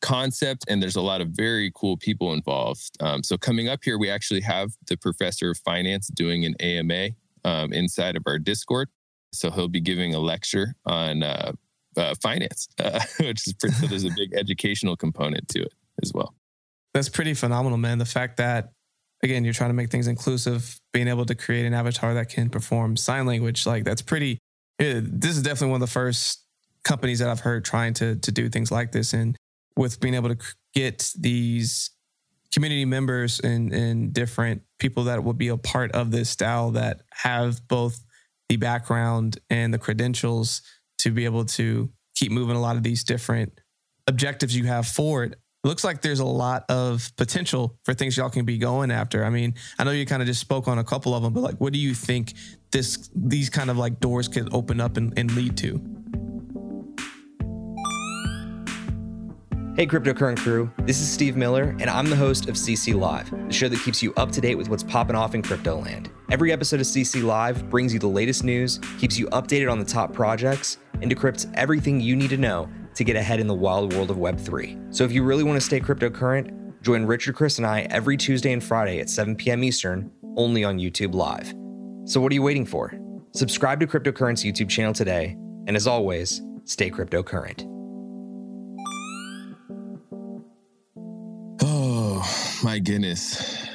concept, 0.01 0.65
and 0.67 0.81
there's 0.81 0.95
a 0.95 1.01
lot 1.01 1.21
of 1.21 1.29
very 1.29 1.71
cool 1.73 1.95
people 1.95 2.33
involved. 2.33 2.97
Um, 2.99 3.23
so 3.23 3.37
coming 3.37 3.69
up 3.69 3.79
here, 3.83 3.97
we 3.97 4.09
actually 4.09 4.41
have 4.41 4.71
the 4.87 4.97
professor 4.97 5.51
of 5.51 5.57
finance 5.59 6.07
doing 6.07 6.43
an 6.45 6.55
AMA 6.59 7.09
um, 7.45 7.71
inside 7.71 8.15
of 8.15 8.23
our 8.25 8.39
Discord. 8.39 8.89
So 9.33 9.49
he'll 9.49 9.69
be 9.69 9.79
giving 9.79 10.13
a 10.13 10.19
lecture 10.19 10.75
on 10.85 11.23
uh, 11.23 11.53
uh, 11.95 12.15
finance, 12.21 12.67
uh, 12.79 12.99
which 13.19 13.47
is 13.47 13.53
pretty, 13.53 13.75
so 13.75 13.87
there's 13.87 14.03
a 14.03 14.11
big 14.15 14.33
educational 14.35 14.97
component 14.97 15.47
to 15.49 15.61
it 15.61 15.73
as 16.03 16.11
well. 16.13 16.35
That's 16.93 17.09
pretty 17.09 17.33
phenomenal, 17.33 17.77
man. 17.77 17.97
The 17.97 18.05
fact 18.05 18.37
that 18.37 18.73
again 19.23 19.45
you're 19.45 19.53
trying 19.53 19.69
to 19.69 19.75
make 19.75 19.89
things 19.89 20.07
inclusive, 20.07 20.79
being 20.91 21.07
able 21.07 21.25
to 21.25 21.35
create 21.35 21.65
an 21.65 21.73
avatar 21.73 22.13
that 22.15 22.29
can 22.29 22.49
perform 22.49 22.97
sign 22.97 23.25
language, 23.25 23.65
like 23.65 23.85
that's 23.85 24.01
pretty. 24.01 24.39
It, 24.79 25.21
this 25.21 25.37
is 25.37 25.43
definitely 25.43 25.71
one 25.71 25.81
of 25.81 25.87
the 25.87 25.93
first 25.93 26.40
companies 26.83 27.19
that 27.19 27.29
I've 27.29 27.39
heard 27.39 27.65
trying 27.65 27.93
to 27.95 28.15
to 28.15 28.31
do 28.31 28.49
things 28.49 28.71
like 28.71 28.91
this, 28.91 29.13
and 29.13 29.35
with 29.75 29.99
being 29.99 30.13
able 30.13 30.29
to 30.29 30.37
get 30.73 31.11
these 31.19 31.91
community 32.53 32.85
members 32.85 33.39
and 33.39 33.73
and 33.73 34.13
different 34.13 34.61
people 34.79 35.05
that 35.05 35.23
will 35.23 35.33
be 35.33 35.47
a 35.47 35.57
part 35.57 35.91
of 35.93 36.11
this 36.11 36.35
DAO 36.35 36.73
that 36.73 37.01
have 37.11 37.67
both 37.67 38.03
the 38.49 38.57
background 38.57 39.37
and 39.49 39.73
the 39.73 39.77
credentials 39.77 40.61
to 40.97 41.11
be 41.11 41.25
able 41.25 41.45
to 41.45 41.89
keep 42.15 42.31
moving 42.31 42.55
a 42.55 42.61
lot 42.61 42.75
of 42.75 42.83
these 42.83 43.03
different 43.03 43.59
objectives 44.07 44.55
you 44.55 44.65
have 44.65 44.85
forward. 44.85 45.33
It 45.63 45.67
looks 45.67 45.83
like 45.83 46.01
there's 46.01 46.19
a 46.19 46.25
lot 46.25 46.65
of 46.69 47.11
potential 47.17 47.77
for 47.85 47.93
things 47.93 48.17
y'all 48.17 48.29
can 48.29 48.45
be 48.45 48.57
going 48.57 48.91
after. 48.91 49.23
I 49.23 49.29
mean, 49.29 49.53
I 49.77 49.83
know 49.83 49.91
you 49.91 50.05
kind 50.05 50.21
of 50.21 50.27
just 50.27 50.41
spoke 50.41 50.67
on 50.67 50.79
a 50.79 50.83
couple 50.83 51.13
of 51.13 51.21
them, 51.23 51.33
but 51.33 51.41
like, 51.41 51.57
what 51.61 51.71
do 51.71 51.79
you 51.79 51.93
think 51.93 52.33
this 52.71 53.09
these 53.15 53.49
kind 53.49 53.69
of 53.69 53.77
like 53.77 53.99
doors 53.99 54.27
could 54.27 54.53
open 54.53 54.81
up 54.81 54.97
and, 54.97 55.17
and 55.17 55.31
lead 55.35 55.55
to? 55.57 56.00
Hey, 59.73 59.87
cryptocurrency 59.87 60.39
crew, 60.39 60.69
this 60.79 60.99
is 60.99 61.09
Steve 61.09 61.37
Miller, 61.37 61.77
and 61.79 61.89
I'm 61.89 62.09
the 62.09 62.15
host 62.15 62.49
of 62.49 62.55
CC 62.55 62.93
Live, 62.93 63.31
the 63.31 63.53
show 63.53 63.69
that 63.69 63.79
keeps 63.79 64.03
you 64.03 64.13
up 64.15 64.29
to 64.33 64.41
date 64.41 64.55
with 64.55 64.67
what's 64.67 64.83
popping 64.83 65.15
off 65.15 65.33
in 65.33 65.41
crypto 65.41 65.79
land. 65.79 66.11
Every 66.29 66.51
episode 66.51 66.81
of 66.81 66.85
CC 66.85 67.23
Live 67.23 67.69
brings 67.69 67.93
you 67.93 67.99
the 67.99 68.05
latest 68.05 68.43
news, 68.43 68.81
keeps 68.99 69.17
you 69.17 69.27
updated 69.27 69.71
on 69.71 69.79
the 69.79 69.85
top 69.85 70.11
projects, 70.11 70.77
and 71.01 71.09
decrypts 71.09 71.49
everything 71.55 72.01
you 72.01 72.17
need 72.17 72.31
to 72.31 72.37
know 72.37 72.67
to 72.95 73.05
get 73.05 73.15
ahead 73.15 73.39
in 73.39 73.47
the 73.47 73.53
wild 73.53 73.93
world 73.93 74.11
of 74.11 74.17
Web3. 74.17 74.93
So 74.93 75.05
if 75.05 75.13
you 75.13 75.23
really 75.23 75.45
want 75.45 75.55
to 75.55 75.65
stay 75.65 75.79
cryptocurrent, 75.79 76.81
join 76.81 77.05
Richard, 77.05 77.35
Chris, 77.35 77.57
and 77.57 77.65
I 77.65 77.83
every 77.83 78.17
Tuesday 78.17 78.51
and 78.51 78.61
Friday 78.61 78.99
at 78.99 79.09
7 79.09 79.37
p.m. 79.37 79.63
Eastern, 79.63 80.11
only 80.35 80.65
on 80.65 80.79
YouTube 80.79 81.15
Live. 81.15 81.53
So 82.03 82.19
what 82.19 82.33
are 82.33 82.35
you 82.35 82.43
waiting 82.43 82.65
for? 82.65 82.93
Subscribe 83.33 83.79
to 83.79 83.87
Cryptocurrent's 83.87 84.43
YouTube 84.43 84.67
channel 84.67 84.93
today, 84.93 85.37
and 85.67 85.77
as 85.77 85.87
always, 85.87 86.41
stay 86.65 86.91
cryptocurrent. 86.91 87.70
My 92.63 92.79
goodness. 92.79 93.67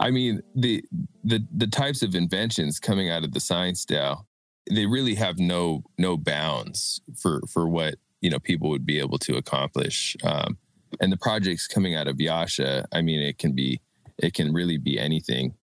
I 0.00 0.10
mean, 0.10 0.42
the 0.54 0.84
the 1.22 1.46
the 1.54 1.66
types 1.66 2.02
of 2.02 2.14
inventions 2.14 2.80
coming 2.80 3.08
out 3.08 3.24
of 3.24 3.32
the 3.32 3.40
science 3.40 3.84
DAO, 3.84 4.24
they 4.68 4.86
really 4.86 5.14
have 5.14 5.38
no 5.38 5.84
no 5.98 6.16
bounds 6.16 7.00
for 7.16 7.42
for 7.48 7.68
what 7.68 7.94
you 8.20 8.30
know 8.30 8.40
people 8.40 8.68
would 8.70 8.84
be 8.84 8.98
able 8.98 9.18
to 9.18 9.36
accomplish. 9.36 10.16
Um, 10.24 10.58
and 11.00 11.12
the 11.12 11.16
projects 11.16 11.66
coming 11.66 11.94
out 11.94 12.08
of 12.08 12.20
Yasha, 12.20 12.86
I 12.92 13.00
mean, 13.00 13.20
it 13.20 13.38
can 13.38 13.52
be 13.52 13.80
it 14.18 14.34
can 14.34 14.52
really 14.52 14.76
be 14.76 14.98
anything. 14.98 15.54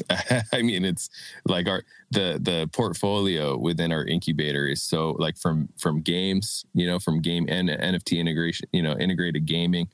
I 0.52 0.62
mean, 0.62 0.84
it's 0.84 1.10
like 1.44 1.68
our 1.68 1.84
the 2.10 2.38
the 2.40 2.68
portfolio 2.72 3.56
within 3.56 3.92
our 3.92 4.04
incubator 4.04 4.66
is 4.66 4.82
so 4.82 5.10
like 5.18 5.36
from 5.36 5.68
from 5.78 6.00
games, 6.02 6.64
you 6.74 6.86
know, 6.86 6.98
from 6.98 7.20
game 7.20 7.46
and 7.48 7.68
NFT 7.68 8.18
integration, 8.18 8.68
you 8.72 8.82
know, 8.82 8.96
integrated 8.96 9.46
gaming 9.46 9.88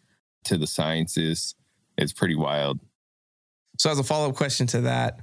to 0.44 0.56
the 0.56 0.66
sciences. 0.66 1.54
It's 1.96 2.12
pretty 2.12 2.36
wild. 2.36 2.80
So, 3.78 3.90
as 3.90 3.98
a 3.98 4.04
follow 4.04 4.28
up 4.28 4.34
question 4.34 4.66
to 4.68 4.82
that, 4.82 5.20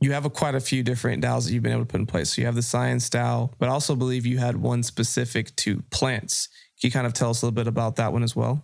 you 0.00 0.12
have 0.12 0.24
a, 0.24 0.30
quite 0.30 0.54
a 0.54 0.60
few 0.60 0.82
different 0.82 1.22
DAOs 1.22 1.46
that 1.46 1.52
you've 1.52 1.62
been 1.62 1.72
able 1.72 1.82
to 1.82 1.86
put 1.86 2.00
in 2.00 2.06
place. 2.06 2.34
So, 2.34 2.42
you 2.42 2.46
have 2.46 2.54
the 2.54 2.62
science 2.62 3.08
DAO, 3.08 3.52
but 3.58 3.68
I 3.68 3.72
also 3.72 3.94
believe 3.94 4.26
you 4.26 4.38
had 4.38 4.56
one 4.56 4.82
specific 4.82 5.54
to 5.56 5.82
plants. 5.90 6.48
Can 6.80 6.88
you 6.88 6.92
kind 6.92 7.06
of 7.06 7.12
tell 7.12 7.30
us 7.30 7.42
a 7.42 7.46
little 7.46 7.54
bit 7.54 7.66
about 7.66 7.96
that 7.96 8.12
one 8.12 8.22
as 8.22 8.34
well? 8.36 8.62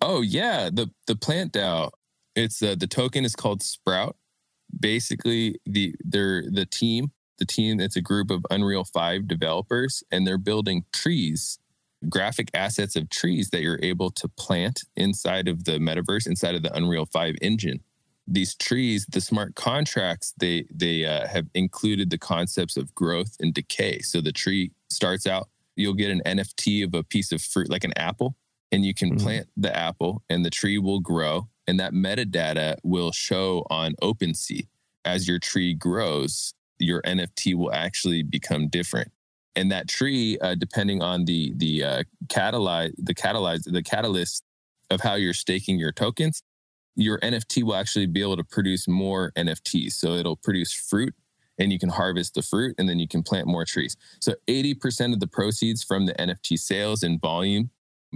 Oh 0.00 0.22
yeah, 0.22 0.70
the 0.72 0.90
the 1.06 1.16
plant 1.16 1.52
DAO. 1.52 1.90
It's 2.34 2.62
uh, 2.62 2.74
the 2.78 2.86
token 2.86 3.24
is 3.24 3.34
called 3.34 3.62
Sprout. 3.62 4.16
Basically, 4.78 5.60
the 5.64 5.94
they're 6.04 6.44
the 6.50 6.66
team. 6.66 7.12
The 7.38 7.46
team. 7.46 7.80
It's 7.80 7.96
a 7.96 8.02
group 8.02 8.30
of 8.30 8.46
Unreal 8.50 8.84
Five 8.84 9.28
developers, 9.28 10.02
and 10.10 10.26
they're 10.26 10.38
building 10.38 10.84
trees, 10.92 11.58
graphic 12.08 12.50
assets 12.54 12.96
of 12.96 13.10
trees 13.10 13.50
that 13.50 13.60
you're 13.60 13.80
able 13.82 14.10
to 14.12 14.28
plant 14.28 14.84
inside 14.96 15.48
of 15.48 15.64
the 15.64 15.72
metaverse, 15.72 16.26
inside 16.26 16.54
of 16.54 16.62
the 16.62 16.74
Unreal 16.74 17.06
Five 17.06 17.34
engine 17.42 17.80
these 18.26 18.54
trees, 18.54 19.06
the 19.06 19.20
smart 19.20 19.54
contracts, 19.54 20.34
they 20.38 20.66
they 20.72 21.04
uh, 21.04 21.28
have 21.28 21.46
included 21.54 22.10
the 22.10 22.18
concepts 22.18 22.76
of 22.76 22.94
growth 22.94 23.36
and 23.40 23.54
decay. 23.54 24.00
So 24.00 24.20
the 24.20 24.32
tree 24.32 24.72
starts 24.90 25.26
out, 25.26 25.48
you'll 25.76 25.94
get 25.94 26.10
an 26.10 26.22
NFT 26.26 26.84
of 26.84 26.94
a 26.94 27.04
piece 27.04 27.32
of 27.32 27.40
fruit, 27.40 27.70
like 27.70 27.84
an 27.84 27.96
apple, 27.96 28.34
and 28.72 28.84
you 28.84 28.94
can 28.94 29.10
mm-hmm. 29.10 29.24
plant 29.24 29.48
the 29.56 29.74
apple, 29.76 30.22
and 30.28 30.44
the 30.44 30.50
tree 30.50 30.78
will 30.78 31.00
grow, 31.00 31.48
and 31.66 31.78
that 31.80 31.92
metadata 31.92 32.76
will 32.82 33.12
show 33.12 33.64
on 33.70 33.94
OpenSea 34.02 34.66
as 35.04 35.28
your 35.28 35.38
tree 35.38 35.74
grows. 35.74 36.52
Your 36.78 37.00
NFT 37.02 37.54
will 37.54 37.72
actually 37.72 38.22
become 38.22 38.68
different, 38.68 39.12
and 39.54 39.70
that 39.72 39.88
tree, 39.88 40.38
uh, 40.40 40.54
depending 40.54 41.02
on 41.02 41.24
the 41.24 41.52
the 41.56 41.84
uh, 41.84 42.02
catalyze 42.26 42.92
the 42.98 43.14
catalyze 43.14 43.62
the 43.64 43.82
catalyst 43.82 44.44
of 44.90 45.00
how 45.00 45.14
you're 45.14 45.34
staking 45.34 45.78
your 45.78 45.92
tokens, 45.92 46.42
your 46.94 47.18
NFT 47.20 47.62
will 47.62 47.74
actually 47.74 48.06
be 48.06 48.22
able 48.22 48.36
to 48.36 48.44
produce 48.44 48.88
more 48.88 49.32
NFTs. 49.36 49.92
So 49.92 50.12
it'll 50.12 50.36
produce 50.36 50.72
fruit 50.72 51.14
and 51.58 51.72
you 51.72 51.78
can 51.78 51.88
harvest 51.88 52.34
the 52.34 52.42
fruit 52.42 52.74
and 52.78 52.88
then 52.88 52.98
you 52.98 53.08
can 53.08 53.22
plant 53.22 53.46
more 53.46 53.64
trees. 53.64 53.96
So 54.20 54.34
80% 54.48 55.12
of 55.12 55.20
the 55.20 55.26
proceeds 55.26 55.82
from 55.82 56.06
the 56.06 56.14
NFT 56.14 56.58
sales 56.58 57.02
and 57.02 57.20
volume 57.20 57.70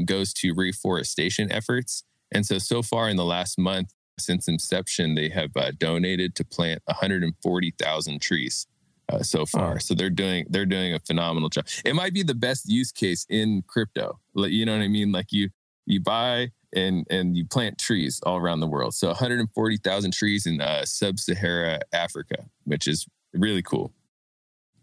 goes 0.05 0.33
to 0.35 0.55
reforestation 0.55 1.51
efforts. 1.51 2.05
And 2.33 2.47
so, 2.47 2.59
so 2.59 2.83
far 2.83 3.09
in 3.09 3.17
the 3.17 3.25
last 3.25 3.59
month 3.59 3.93
since 4.19 4.49
inception, 4.49 5.15
they 5.15 5.29
have 5.31 5.51
uh, 5.57 5.73
donated 5.79 6.35
to 6.37 6.45
plant 6.45 6.83
140,000 6.87 8.21
trees. 8.21 8.67
Uh, 9.11 9.23
so 9.23 9.45
far, 9.45 9.75
oh. 9.75 9.79
so 9.79 9.93
they're 9.93 10.09
doing 10.09 10.47
they're 10.51 10.65
doing 10.65 10.95
a 10.95 11.01
phenomenal 11.01 11.49
job. 11.49 11.67
It 11.85 11.97
might 11.97 12.15
be 12.15 12.23
the 12.23 12.35
best 12.35 12.69
use 12.69 12.93
case 12.93 13.27
in 13.29 13.65
crypto. 13.67 14.21
Like 14.35 14.53
you 14.53 14.65
know 14.65 14.77
what 14.77 14.85
I 14.85 14.89
mean? 14.89 15.11
Like 15.11 15.33
you 15.33 15.51
you 15.85 16.01
buy 16.01 16.53
and 16.73 17.07
and 17.11 17.37
you 17.37 17.45
plant 17.45 17.79
trees 17.79 18.21
all 18.25 18.37
around 18.37 18.61
the 18.61 18.69
world. 18.69 18.95
So 18.95 19.09
140,000 19.09 20.13
trees 20.13 20.47
in 20.47 20.61
uh, 20.61 20.85
sub-Sahara 20.85 21.81
Africa, 21.93 22.45
which 22.65 22.87
is 22.87 23.07
really 23.35 23.63
cool. 23.63 23.93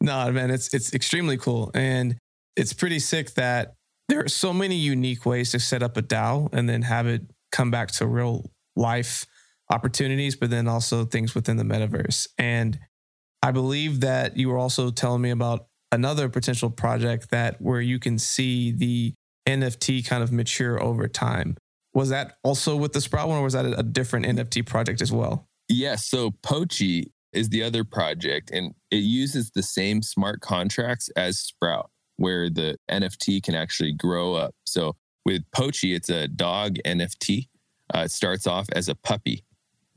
No, 0.02 0.32
man, 0.32 0.52
it's 0.52 0.74
it's 0.74 0.94
extremely 0.94 1.38
cool, 1.38 1.72
and 1.74 2.18
it's 2.56 2.74
pretty 2.74 3.00
sick 3.00 3.34
that 3.36 3.76
there 4.08 4.24
are 4.24 4.30
so 4.30 4.54
many 4.54 4.76
unique 4.76 5.26
ways 5.26 5.52
to 5.52 5.60
set 5.60 5.84
up 5.84 5.98
a 5.98 6.02
DAO 6.02 6.50
and 6.54 6.70
then 6.70 6.84
have 6.84 7.08
it 7.08 7.24
come 7.52 7.72
back 7.72 7.92
to 7.92 8.08
real 8.08 8.50
life 8.76 9.26
opportunities, 9.70 10.36
but 10.36 10.50
then 10.50 10.68
also 10.68 11.06
things 11.06 11.36
within 11.36 11.58
the 11.58 11.64
metaverse. 11.64 12.28
And 12.38 12.80
I 13.42 13.52
believe 13.52 14.02
that 14.02 14.38
you 14.38 14.50
were 14.50 14.58
also 14.58 14.92
telling 14.92 15.22
me 15.22 15.30
about 15.30 15.68
another 15.92 16.30
potential 16.30 16.70
project 16.70 17.32
that 17.32 17.62
where 17.62 17.82
you 17.82 18.00
can 18.00 18.18
see 18.18 18.72
the 18.72 19.14
NFT 19.48 20.06
kind 20.06 20.24
of 20.24 20.32
mature 20.32 20.82
over 20.82 21.08
time. 21.08 21.56
Was 21.94 22.10
that 22.10 22.38
also 22.44 22.76
with 22.76 22.94
the 22.94 23.02
Sprout 23.02 23.28
one, 23.28 23.40
or 23.40 23.44
was 23.44 23.54
that 23.54 23.66
a 23.66 23.84
different 23.84 24.26
NFT 24.26 24.66
project 24.66 25.02
as 25.02 25.12
well? 25.12 25.48
Yes. 25.70 25.80
Yeah, 25.80 25.96
so 25.96 26.32
Pochi 26.32 27.06
is 27.34 27.50
the 27.50 27.64
other 27.64 27.84
project, 27.84 28.52
and 28.52 28.74
it 28.92 28.98
uses 28.98 29.52
the 29.52 29.64
same 29.64 30.02
smart 30.02 30.42
contracts 30.42 31.10
as 31.16 31.40
Sprout, 31.40 31.90
where 32.18 32.50
the 32.50 32.78
NFT 32.90 33.42
can 33.42 33.56
actually 33.56 33.94
grow 33.94 34.34
up. 34.34 34.54
So 34.66 34.96
with 35.26 35.44
Pochi, 35.52 35.96
it's 35.96 36.10
a 36.10 36.28
dog 36.28 36.76
NFT. 36.86 37.48
Uh, 37.94 38.00
it 38.00 38.12
starts 38.12 38.46
off 38.46 38.68
as 38.74 38.90
a 38.90 38.96
puppy. 38.96 39.44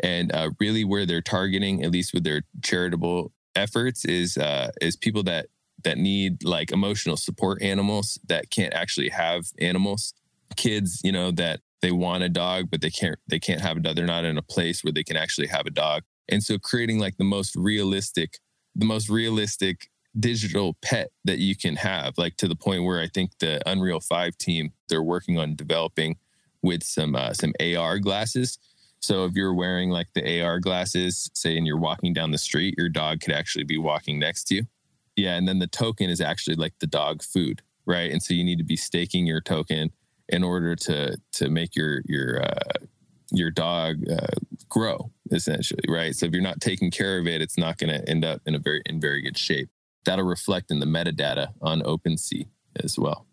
And 0.03 0.33
uh, 0.33 0.51
really, 0.59 0.85
where 0.85 1.05
they're 1.05 1.21
targeting, 1.21 1.85
at 1.85 1.91
least 1.91 2.15
with 2.15 2.25
their 2.25 2.43
charitable 2.63 3.33
efforts, 3.55 4.05
is 4.05 4.39
uh, 4.39 4.71
is 4.81 4.97
people 4.97 5.23
that 5.25 5.47
that 5.85 5.99
need 5.99 6.45
like 6.45 6.73
emotional 6.73 7.17
support 7.17 7.61
animals 7.63 8.19
that 8.29 8.51
can't 8.51 8.73
actually 8.73 9.11
have 9.11 9.47
animals. 9.59 10.15
Kids, 10.57 11.01
you 11.05 11.13
know, 11.13 11.31
that 11.33 11.61
they 11.81 11.91
want 11.91 12.23
a 12.23 12.29
dog 12.29 12.71
but 12.71 12.81
they 12.81 12.91
can't 12.91 13.19
they 13.29 13.39
can't 13.39 13.61
have 13.61 13.77
a 13.77 13.81
dog 13.81 13.97
they're 13.97 14.07
not 14.07 14.25
in 14.25 14.39
a 14.39 14.43
place 14.43 14.85
where 14.85 14.93
they 14.93 15.03
can 15.03 15.17
actually 15.17 15.47
have 15.47 15.67
a 15.67 15.71
dog 15.71 16.03
and 16.29 16.43
so 16.43 16.59
creating 16.59 16.99
like 16.99 17.17
the 17.17 17.25
most 17.25 17.57
realistic 17.57 18.39
the 18.75 18.87
most 18.87 19.09
realistic 19.09 19.90
digital 20.19 20.77
pet 20.83 21.11
that 21.25 21.39
you 21.39 21.55
can 21.55 21.77
have 21.77 22.15
like 22.19 22.37
to 22.37 22.49
the 22.49 22.57
point 22.57 22.83
where 22.83 23.01
i 23.01 23.07
think 23.07 23.31
the 23.39 23.61
unreal 23.65 24.01
5 24.01 24.37
team 24.39 24.73
they're 24.89 25.03
working 25.03 25.39
on 25.39 25.55
developing 25.55 26.17
with 26.63 26.83
some 26.83 27.15
uh, 27.15 27.33
some 27.33 27.53
ar 27.61 27.99
glasses. 27.99 28.59
So 29.01 29.25
if 29.25 29.35
you're 29.35 29.55
wearing 29.55 29.91
like 29.91 30.09
the 30.15 30.43
ar 30.43 30.61
glasses 30.61 31.31
say 31.35 31.57
and 31.57 31.67
you're 31.67 31.79
walking 31.79 32.13
down 32.13 32.33
the 32.33 32.39
street 32.39 32.75
your 32.77 32.89
dog 32.89 33.21
could 33.21 33.33
actually 33.33 33.65
be 33.65 33.79
walking 33.79 34.19
next 34.19 34.45
to 34.45 34.57
you. 34.57 34.63
Yeah 35.17 35.37
and 35.37 35.49
then 35.49 35.59
the 35.59 35.67
token 35.67 36.11
is 36.11 36.21
actually 36.21 36.57
like 36.57 36.75
the 36.81 36.87
dog 36.87 37.23
food 37.23 37.63
right? 37.87 38.11
And 38.13 38.23
so 38.23 38.35
you 38.35 38.45
need 38.45 38.59
to 38.59 38.65
be 38.65 38.77
staking 38.77 39.27
your 39.27 39.41
token 39.41 39.91
in 40.29 40.45
order 40.45 40.77
to 40.77 41.17
to 41.33 41.49
make 41.49 41.75
your 41.75 42.03
your 42.05 42.43
uh, 42.43 42.87
your 43.33 43.51
dog 43.51 43.97
uh, 44.11 44.27
grow 44.69 45.11
essentially 45.31 45.83
right? 45.89 46.15
So 46.15 46.27
if 46.27 46.33
you're 46.33 46.43
not 46.43 46.61
taking 46.61 46.91
care 46.91 47.19
of 47.19 47.27
it 47.27 47.41
it's 47.41 47.59
not 47.59 47.79
going 47.79 47.91
to 47.91 48.09
end 48.09 48.25
up 48.25 48.43
in 48.47 48.55
a 48.55 48.59
very 48.59 48.83
in 48.87 49.01
very 49.01 49.23
good 49.23 49.39
shape 49.39 49.71
that'll 50.05 50.25
reflect 50.25 50.71
in 50.71 50.81
the 50.81 50.87
metadata 50.87 51.53
on 51.61 51.83
OpenSea 51.83 52.49
as 52.83 52.99
well. 52.99 53.27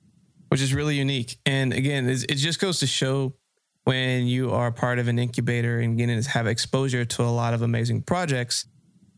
Which 0.50 0.62
is 0.62 0.74
really 0.74 0.96
unique. 0.96 1.38
And 1.46 1.74
again 1.74 2.08
it 2.08 2.36
just 2.36 2.60
goes 2.60 2.80
to 2.80 2.88
show 2.88 3.36
when 3.84 4.28
you 4.28 4.52
are 4.52 4.72
part 4.72 5.00
of 5.00 5.08
an 5.08 5.18
incubator 5.18 5.80
and 5.80 5.98
getting 5.98 6.22
to 6.22 6.30
have 6.30 6.48
exposure 6.48 7.06
to 7.06 7.24
a 7.24 7.26
lot 7.26 7.54
of 7.54 7.62
amazing 7.62 8.02
projects 8.02 8.66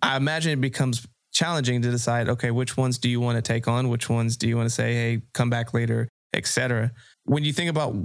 i 0.04 0.16
imagine 0.16 0.52
it 0.52 0.62
becomes 0.62 1.08
challenging 1.34 1.82
to 1.82 1.90
decide 1.90 2.30
okay 2.30 2.52
which 2.52 2.78
ones 2.78 3.00
do 3.00 3.10
you 3.10 3.20
want 3.20 3.36
to 3.36 3.42
take 3.42 3.68
on? 3.68 3.90
Which 3.90 4.10
ones 4.10 4.38
do 4.38 4.48
you 4.48 4.56
want 4.56 4.70
to 4.70 4.74
say 4.74 4.94
hey 4.94 5.22
come 5.34 5.50
back 5.50 5.74
later 5.74 6.08
etc 6.34 6.92
when 7.24 7.44
you 7.44 7.52
think 7.52 7.70
about 7.70 7.96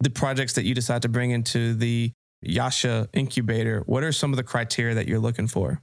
the 0.00 0.10
projects 0.10 0.54
that 0.54 0.64
you 0.64 0.74
decide 0.74 1.02
to 1.02 1.08
bring 1.08 1.30
into 1.30 1.74
the 1.74 2.12
Yasha 2.42 3.08
incubator, 3.12 3.82
what 3.86 4.02
are 4.02 4.12
some 4.12 4.32
of 4.32 4.36
the 4.36 4.42
criteria 4.42 4.94
that 4.94 5.06
you're 5.06 5.18
looking 5.18 5.46
for? 5.46 5.82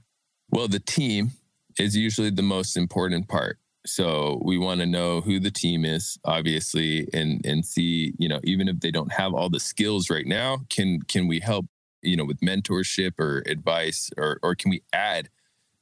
Well, 0.50 0.68
the 0.68 0.80
team 0.80 1.32
is 1.78 1.96
usually 1.96 2.30
the 2.30 2.42
most 2.42 2.76
important 2.76 3.28
part. 3.28 3.58
So 3.86 4.40
we 4.44 4.58
want 4.58 4.80
to 4.80 4.86
know 4.86 5.20
who 5.20 5.40
the 5.40 5.50
team 5.50 5.84
is, 5.84 6.18
obviously, 6.24 7.08
and 7.12 7.44
and 7.46 7.64
see, 7.64 8.14
you 8.18 8.28
know, 8.28 8.40
even 8.44 8.68
if 8.68 8.80
they 8.80 8.90
don't 8.90 9.12
have 9.12 9.34
all 9.34 9.48
the 9.48 9.60
skills 9.60 10.10
right 10.10 10.26
now, 10.26 10.58
can 10.68 11.00
can 11.02 11.26
we 11.26 11.40
help, 11.40 11.66
you 12.02 12.16
know, 12.16 12.24
with 12.24 12.40
mentorship 12.40 13.18
or 13.18 13.42
advice, 13.46 14.10
or 14.18 14.38
or 14.42 14.54
can 14.54 14.70
we 14.70 14.82
add 14.92 15.30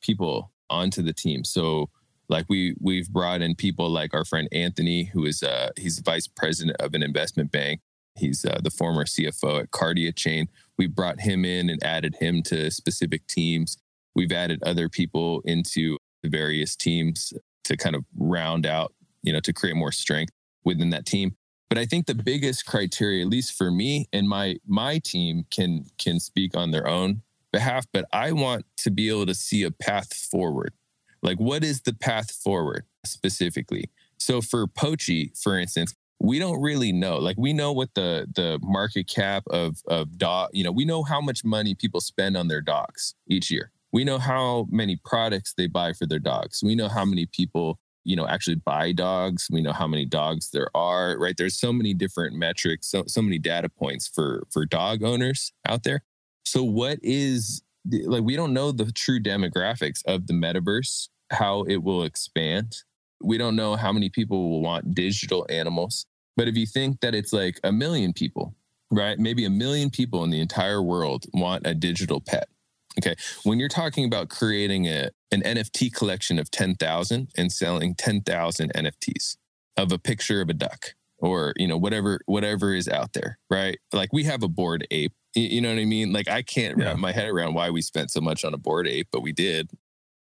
people 0.01 0.53
onto 0.71 1.03
the 1.03 1.13
team? 1.13 1.43
So 1.43 1.91
like 2.29 2.47
we 2.49 2.77
we've 2.81 3.11
brought 3.11 3.43
in 3.43 3.55
people 3.55 3.89
like 3.89 4.15
our 4.15 4.25
friend 4.25 4.49
Anthony, 4.53 5.05
who 5.05 5.25
is 5.25 5.43
uh 5.43 5.71
he's 5.77 5.99
vice 6.01 6.29
president 6.29 6.77
of 6.81 6.95
an 6.95 7.03
investment 7.03 7.51
bank. 7.51 7.81
He's 8.17 8.45
uh, 8.45 8.61
the 8.63 8.71
former 8.71 9.05
CFO 9.05 9.61
at 9.61 9.71
Cardia 9.71 10.15
Chain. 10.15 10.49
We 10.79 10.87
brought 10.87 11.21
him 11.21 11.45
in 11.45 11.69
and 11.69 11.83
added 11.83 12.17
him 12.17 12.43
to 12.45 12.71
specific 12.71 13.27
teams. 13.27 13.77
We've 14.17 14.33
added 14.33 14.63
other 14.65 14.89
people 14.89 15.43
into 15.45 15.99
the 16.23 16.31
various 16.31 16.75
teams 16.75 17.33
to 17.65 17.77
kind 17.77 17.95
of 17.95 18.05
round 18.17 18.67
out, 18.67 18.95
you 19.23 19.33
know, 19.33 19.41
to 19.41 19.53
create 19.53 19.77
more 19.77 19.93
strength 19.93 20.33
within 20.65 20.91
that 20.91 21.07
team. 21.07 21.37
But 21.69 21.79
I 21.79 21.85
think 21.85 22.07
the 22.07 22.15
biggest 22.15 22.65
criteria, 22.65 23.23
at 23.23 23.29
least 23.29 23.57
for 23.57 23.71
me 23.71 24.09
and 24.13 24.29
my 24.29 24.57
my 24.67 24.99
team, 24.99 25.45
can 25.51 25.85
can 25.99 26.19
speak 26.19 26.57
on 26.57 26.71
their 26.71 26.89
own 26.89 27.23
behalf, 27.53 27.87
but 27.93 28.07
I 28.13 28.33
want 28.33 28.65
to 28.79 28.91
be 28.91 29.09
able 29.11 29.27
to 29.27 29.35
see 29.35 29.63
a 29.63 29.71
path 29.71 30.13
forward. 30.15 30.73
Like, 31.23 31.39
what 31.39 31.63
is 31.63 31.83
the 31.83 31.93
path 31.93 32.31
forward 32.31 32.85
specifically? 33.05 33.91
So 34.19 34.41
for 34.41 34.67
Pochi, 34.67 35.37
for 35.39 35.59
instance, 35.59 35.95
we 36.21 36.39
don't 36.39 36.61
really 36.63 36.93
know. 36.93 37.19
Like 37.19 37.37
we 37.37 37.53
know 37.53 37.73
what 37.73 37.95
the 37.95 38.27
the 38.35 38.59
market 38.63 39.09
cap 39.09 39.45
of 39.51 39.83
of 39.87 40.17
dog, 40.17 40.51
you 40.53 40.65
know, 40.65 40.73
we 40.73 40.85
know 40.85 41.03
how 41.03 41.21
much 41.21 41.45
money 41.45 41.75
people 41.75 42.01
spend 42.01 42.37
on 42.37 42.49
their 42.49 42.63
dogs 42.63 43.15
each 43.29 43.51
year. 43.51 43.71
We 43.97 44.05
know 44.05 44.19
how 44.19 44.67
many 44.71 45.01
products 45.05 45.55
they 45.57 45.67
buy 45.67 45.93
for 45.95 46.07
their 46.07 46.19
dogs. 46.19 46.61
We 46.63 46.75
know 46.75 46.89
how 46.89 47.05
many 47.05 47.25
people, 47.27 47.79
you 48.05 48.15
know, 48.15 48.27
actually 48.29 48.57
buy 48.57 48.93
dogs. 48.93 49.49
We 49.51 49.63
know 49.63 49.73
how 49.73 49.87
many 49.87 50.05
dogs 50.05 50.51
there 50.51 50.69
are, 50.77 51.17
right? 51.19 51.35
There's 51.37 51.59
so 51.59 51.73
many 51.73 51.95
different 51.95 52.37
metrics, 52.37 52.91
so 52.91 53.05
so 53.07 53.23
many 53.23 53.39
data 53.39 53.71
points 53.71 54.07
for 54.07 54.47
for 54.53 54.67
dog 54.67 55.03
owners 55.03 55.51
out 55.67 55.85
there. 55.85 56.03
So 56.45 56.63
what 56.63 56.99
is 57.03 57.63
like 58.05 58.23
we 58.23 58.37
don't 58.37 58.53
know 58.53 58.71
the 58.71 58.93
true 58.93 59.21
demographics 59.21 60.03
of 60.07 60.27
the 60.27 60.35
metaverse, 60.35 61.09
how 61.31 61.63
it 61.63 61.83
will 61.83 62.03
expand 62.05 62.83
we 63.23 63.39
don't 63.39 63.57
know 63.57 63.77
how 63.77 63.93
many 63.93 64.09
people 64.09 64.51
will 64.51 64.63
want 64.63 64.95
digital 64.95 65.47
animals. 65.49 66.07
But 66.37 66.49
if 66.49 66.57
you 66.57 66.67
think 66.67 67.01
that 67.01 67.15
it's 67.15 67.33
like 67.33 67.59
a 67.65 67.73
million 67.73 68.13
people, 68.13 68.55
right? 68.91 69.19
Maybe 69.19 69.45
a 69.45 69.51
million 69.51 69.91
people 69.91 70.23
in 70.25 70.31
the 70.31 70.41
entire 70.41 70.83
world 70.83 71.25
want 71.33 71.67
a 71.67 71.75
digital 71.75 72.21
pet. 72.21 72.49
Okay. 72.99 73.15
When 73.45 73.59
you're 73.59 73.69
talking 73.69 74.05
about 74.05 74.29
creating 74.29 74.87
a, 74.87 75.11
an 75.31 75.43
NFT 75.43 75.93
collection 75.93 76.39
of 76.39 76.51
10,000 76.51 77.29
and 77.37 77.53
selling 77.53 77.95
10,000 77.95 78.73
NFTs 78.73 79.37
of 79.77 79.93
a 79.93 79.99
picture 79.99 80.41
of 80.41 80.49
a 80.49 80.55
duck 80.55 80.95
or, 81.19 81.53
you 81.57 81.67
know, 81.67 81.77
whatever, 81.77 82.21
whatever 82.27 82.75
is 82.75 82.89
out 82.89 83.13
there, 83.13 83.39
right? 83.51 83.79
Like 83.93 84.13
we 84.13 84.25
have 84.25 84.43
a 84.43 84.49
Bored 84.49 84.87
Ape. 84.91 85.13
You 85.35 85.61
know 85.61 85.69
what 85.69 85.81
I 85.81 85.85
mean? 85.85 86.13
Like 86.13 86.29
I 86.29 86.43
can't 86.43 86.79
yeah. 86.79 86.87
wrap 86.87 86.97
my 86.97 87.13
head 87.13 87.29
around 87.29 87.55
why 87.55 87.71
we 87.71 87.83
spent 87.83 88.11
so 88.11 88.21
much 88.21 88.45
on 88.45 88.55
a 88.55 88.59
Bored 88.59 88.89
Ape, 88.89 89.09
but 89.13 89.23
we 89.23 89.33
did. 89.33 89.71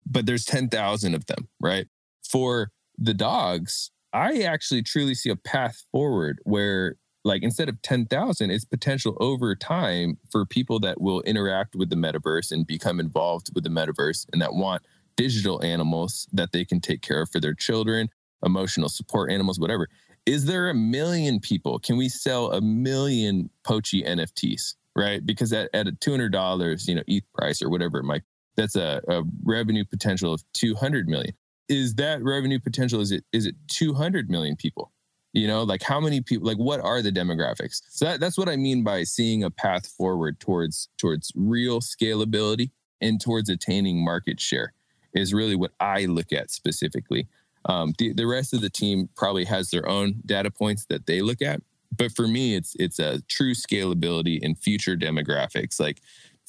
But 0.06 0.26
there's 0.26 0.44
10,000 0.44 1.14
of 1.14 1.26
them, 1.26 1.48
right? 1.60 1.86
For 2.26 2.70
the 2.96 3.14
dogs, 3.14 3.90
I 4.14 4.42
actually 4.42 4.82
truly 4.82 5.14
see 5.14 5.30
a 5.30 5.36
path 5.36 5.82
forward 5.90 6.38
where 6.44 6.96
like 7.24 7.42
instead 7.42 7.68
of 7.68 7.80
10,000 7.82 8.50
it's 8.50 8.64
potential 8.64 9.16
over 9.20 9.54
time 9.56 10.18
for 10.30 10.44
people 10.44 10.78
that 10.80 11.00
will 11.00 11.22
interact 11.22 11.74
with 11.74 11.90
the 11.90 11.96
metaverse 11.96 12.52
and 12.52 12.66
become 12.66 13.00
involved 13.00 13.50
with 13.54 13.64
the 13.64 13.70
metaverse 13.70 14.26
and 14.32 14.40
that 14.40 14.54
want 14.54 14.82
digital 15.16 15.62
animals 15.64 16.28
that 16.32 16.52
they 16.52 16.64
can 16.64 16.80
take 16.80 17.00
care 17.00 17.22
of 17.22 17.30
for 17.30 17.40
their 17.40 17.54
children 17.54 18.08
emotional 18.44 18.88
support 18.88 19.32
animals 19.32 19.58
whatever. 19.58 19.88
Is 20.26 20.46
there 20.46 20.70
a 20.70 20.74
million 20.74 21.38
people? 21.40 21.78
Can 21.78 21.96
we 21.96 22.08
sell 22.08 22.52
a 22.52 22.60
million 22.60 23.50
pochi 23.64 24.06
nfts 24.06 24.74
right? 24.96 25.26
Because 25.26 25.52
at, 25.52 25.68
at 25.74 25.88
a 25.88 25.92
$200 25.92 26.88
you 26.88 26.94
know 26.94 27.02
eth 27.08 27.32
price 27.32 27.62
or 27.62 27.70
whatever 27.70 27.98
it 27.98 28.04
might 28.04 28.22
that's 28.56 28.76
a, 28.76 29.00
a 29.08 29.22
revenue 29.42 29.84
potential 29.84 30.32
of 30.32 30.44
200 30.52 31.08
million. 31.08 31.34
Is 31.68 31.94
that 31.94 32.22
revenue 32.22 32.60
potential 32.60 33.00
is 33.00 33.10
it 33.10 33.24
is 33.32 33.46
it 33.46 33.56
200 33.68 34.30
million 34.30 34.56
people 34.56 34.92
you 35.34 35.46
know 35.46 35.62
like 35.62 35.82
how 35.82 36.00
many 36.00 36.20
people 36.20 36.46
like 36.46 36.56
what 36.56 36.80
are 36.80 37.02
the 37.02 37.12
demographics 37.12 37.82
so 37.88 38.06
that, 38.06 38.20
that's 38.20 38.38
what 38.38 38.48
i 38.48 38.56
mean 38.56 38.82
by 38.82 39.02
seeing 39.02 39.44
a 39.44 39.50
path 39.50 39.86
forward 39.86 40.40
towards 40.40 40.88
towards 40.96 41.30
real 41.34 41.80
scalability 41.80 42.70
and 43.00 43.20
towards 43.20 43.50
attaining 43.50 44.02
market 44.02 44.40
share 44.40 44.72
is 45.14 45.34
really 45.34 45.56
what 45.56 45.72
i 45.80 46.06
look 46.06 46.32
at 46.32 46.50
specifically 46.50 47.28
um, 47.66 47.94
the, 47.96 48.12
the 48.12 48.26
rest 48.26 48.52
of 48.52 48.60
the 48.60 48.68
team 48.68 49.08
probably 49.16 49.44
has 49.44 49.70
their 49.70 49.88
own 49.88 50.16
data 50.26 50.50
points 50.50 50.86
that 50.88 51.06
they 51.06 51.20
look 51.20 51.42
at 51.42 51.60
but 51.96 52.12
for 52.12 52.26
me 52.26 52.54
it's 52.54 52.74
it's 52.78 52.98
a 52.98 53.20
true 53.22 53.52
scalability 53.52 54.38
in 54.40 54.54
future 54.54 54.96
demographics 54.96 55.80
like 55.80 56.00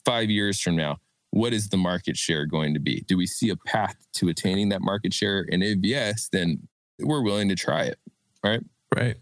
five 0.05 0.29
years 0.29 0.61
from 0.61 0.75
now 0.75 0.99
what 1.35 1.51
is 1.51 1.67
the 1.67 1.75
market 1.75 2.15
share 2.15 2.45
going 2.45 2.73
to 2.73 2.79
be? 2.79 3.01
Do 3.09 3.17
we 3.17 3.27
see 3.27 3.49
a 3.49 3.57
path 3.57 3.97
to 4.13 4.29
attaining 4.29 4.69
that 4.69 4.81
market 4.81 5.13
share? 5.13 5.45
And 5.51 5.61
if 5.61 5.79
yes, 5.81 6.29
then 6.31 6.65
we're 6.97 7.21
willing 7.21 7.49
to 7.49 7.55
try 7.55 7.83
it. 7.83 7.99
Right. 8.41 8.61
Right. 8.95 9.17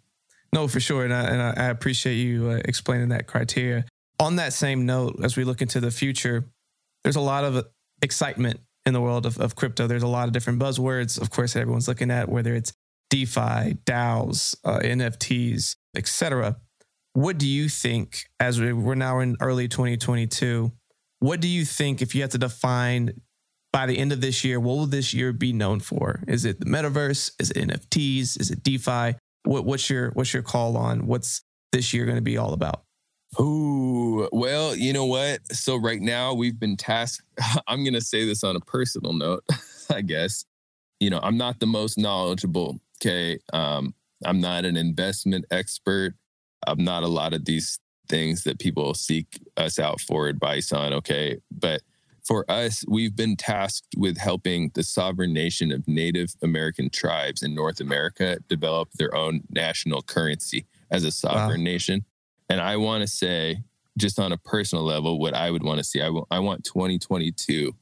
No, 0.54 0.68
for 0.68 0.80
sure. 0.80 1.04
And 1.04 1.14
I, 1.14 1.22
and 1.24 1.60
I 1.60 1.66
appreciate 1.66 2.16
you 2.16 2.50
uh, 2.50 2.62
explaining 2.66 3.10
that 3.10 3.26
criteria. 3.26 3.86
On 4.20 4.36
that 4.36 4.54
same 4.54 4.86
note, 4.86 5.20
as 5.24 5.36
we 5.36 5.44
look 5.44 5.62
into 5.62 5.80
the 5.80 5.90
future, 5.90 6.46
there's 7.04 7.16
a 7.16 7.22
lot 7.22 7.44
of 7.44 7.66
excitement 8.02 8.60
in 8.86 8.94
the 8.94 9.02
world 9.02 9.26
of, 9.26 9.40
of 9.40 9.56
crypto. 9.56 9.88
There's 9.88 10.04
a 10.04 10.08
lot 10.08 10.28
of 10.28 10.34
different 10.34 10.60
buzzwords, 10.60 11.20
of 11.20 11.32
course, 11.32 11.54
that 11.54 11.62
everyone's 11.62 11.88
looking 11.88 12.12
at, 12.12 12.30
whether 12.30 12.54
it's 12.54 12.72
DeFi, 13.10 13.78
DAOs, 13.86 14.56
uh, 14.64 14.80
NFTs, 14.80 15.76
etc. 15.96 16.58
What 17.14 17.38
do 17.38 17.48
you 17.48 17.70
think, 17.70 18.26
as 18.40 18.60
we're 18.60 18.96
now 18.96 19.20
in 19.20 19.38
early 19.40 19.68
2022, 19.68 20.72
what 21.20 21.40
do 21.40 21.48
you 21.48 21.66
think 21.66 22.02
if 22.02 22.14
you 22.14 22.22
had 22.22 22.32
to 22.32 22.38
define 22.38 23.22
by 23.72 23.88
the 23.88 23.98
end 23.98 24.12
of 24.12 24.22
this 24.22 24.44
year, 24.44 24.60
what 24.60 24.76
will 24.76 24.86
this 24.86 25.14
year 25.14 25.34
be 25.34 25.52
known 25.52 25.80
for? 25.80 26.24
Is 26.28 26.46
it 26.46 26.60
the 26.60 26.66
metaverse? 26.66 27.32
Is 27.40 27.50
it 27.52 27.68
NFTs? 27.68 28.40
Is 28.40 28.52
it 28.52 28.62
DeFi? 28.62 29.16
What, 29.44 29.66
what's 29.66 29.90
your 29.90 30.12
what's 30.12 30.34
your 30.34 30.44
call 30.44 30.78
on 30.78 31.08
what's 31.08 31.44
this 31.72 31.94
year 31.94 32.06
going 32.06 32.18
to 32.18 32.22
be 32.22 32.38
all 32.38 32.54
about? 32.54 32.84
Ooh, 33.40 34.30
well, 34.32 34.76
you 34.76 34.94
know 34.94 35.06
what? 35.06 35.46
So 35.52 35.76
right 35.76 36.00
now 36.00 36.34
we've 36.34 36.60
been 36.60 36.78
tasked. 36.78 37.26
I'm 37.68 37.84
going 37.84 37.96
to 37.96 38.02
say 38.02 38.26
this 38.26 38.44
on 38.44 38.56
a 38.56 38.60
personal 38.60 39.14
note, 39.14 39.44
I 39.90 40.02
guess. 40.02 40.46
You 41.00 41.10
know, 41.10 41.20
I'm 41.22 41.38
not 41.38 41.60
the 41.60 41.66
most 41.66 41.98
knowledgeable. 41.98 42.80
Okay, 43.02 43.40
um, 43.52 43.94
I'm 44.24 44.40
not 44.40 44.66
an 44.66 44.78
investment 44.78 45.46
expert. 45.52 46.14
I'm 46.66 46.84
not 46.84 47.04
a 47.04 47.08
lot 47.08 47.34
of 47.34 47.46
these 47.46 47.80
things 48.10 48.44
that 48.44 48.60
people 48.60 48.94
seek 48.94 49.40
us 49.58 49.80
out 49.80 50.02
for 50.02 50.28
advice 50.28 50.72
on. 50.72 50.94
Okay. 50.94 51.40
But 51.52 51.82
for 52.24 52.50
us, 52.50 52.86
we've 52.88 53.16
been 53.16 53.36
tasked 53.36 53.96
with 53.98 54.18
helping 54.18 54.72
the 54.74 54.84
sovereign 54.84 55.34
nation 55.34 55.72
of 55.72 55.88
Native 55.88 56.36
American 56.42 56.90
tribes 56.90 57.44
in 57.44 57.54
North 57.54 57.82
America 57.82 58.38
develop 58.48 58.92
their 58.94 59.14
own 59.14 59.42
national 59.50 60.02
currency 60.02 60.66
as 60.90 61.04
a 61.04 61.12
sovereign 61.12 61.62
wow. 61.62 61.72
nation. 61.72 62.06
And 62.50 62.62
I 62.62 62.78
want 62.78 63.02
to 63.02 63.08
say, 63.08 63.64
just 63.98 64.20
on 64.20 64.32
a 64.32 64.38
personal 64.38 64.84
level, 64.84 65.20
what 65.20 65.34
I 65.34 65.52
would 65.52 65.64
want 65.64 65.80
to 65.80 65.84
see, 65.84 66.02
I, 66.02 66.06
w- 66.06 66.26
I 66.32 66.40
want 66.40 66.64
2022 66.64 67.74